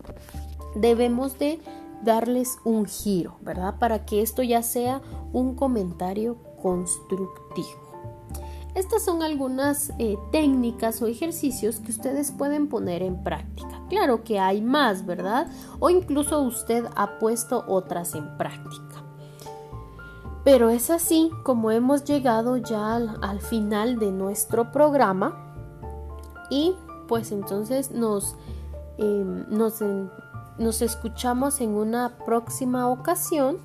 debemos 0.74 1.38
de 1.38 1.60
darles 2.02 2.58
un 2.64 2.86
giro, 2.86 3.36
¿verdad? 3.40 3.78
Para 3.78 4.04
que 4.04 4.22
esto 4.22 4.42
ya 4.42 4.62
sea 4.62 5.02
un 5.32 5.54
comentario 5.54 6.36
constructivo. 6.62 7.90
Estas 8.74 9.04
son 9.04 9.22
algunas 9.22 9.92
eh, 9.98 10.16
técnicas 10.30 11.02
o 11.02 11.06
ejercicios 11.06 11.80
que 11.80 11.90
ustedes 11.90 12.30
pueden 12.30 12.68
poner 12.68 13.02
en 13.02 13.22
práctica. 13.22 13.82
Claro 13.88 14.22
que 14.22 14.38
hay 14.38 14.60
más, 14.62 15.04
¿verdad? 15.04 15.48
O 15.80 15.90
incluso 15.90 16.40
usted 16.42 16.84
ha 16.94 17.18
puesto 17.18 17.64
otras 17.66 18.14
en 18.14 18.38
práctica. 18.38 19.04
Pero 20.44 20.70
es 20.70 20.88
así 20.90 21.30
como 21.42 21.70
hemos 21.70 22.04
llegado 22.04 22.56
ya 22.56 22.94
al, 22.94 23.40
final 23.40 23.98
de 23.98 24.12
nuestro 24.12 24.70
programa 24.72 25.36
y 26.48 26.74
pues 27.08 27.32
entonces 27.32 27.90
nos, 27.90 28.36
em, 28.96 29.44
nos 29.50 29.82
nos 30.60 30.82
escuchamos 30.82 31.62
en 31.62 31.70
una 31.70 32.18
próxima 32.26 32.88
ocasión 32.88 33.56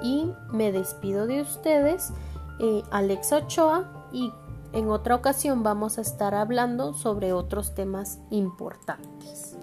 y 0.00 0.30
me 0.52 0.70
despido 0.70 1.26
de 1.26 1.42
ustedes, 1.42 2.12
eh, 2.60 2.84
Alexa 2.92 3.38
Ochoa, 3.38 4.06
y 4.12 4.32
en 4.72 4.88
otra 4.88 5.16
ocasión 5.16 5.64
vamos 5.64 5.98
a 5.98 6.02
estar 6.02 6.36
hablando 6.36 6.94
sobre 6.94 7.32
otros 7.32 7.74
temas 7.74 8.20
importantes. 8.30 9.57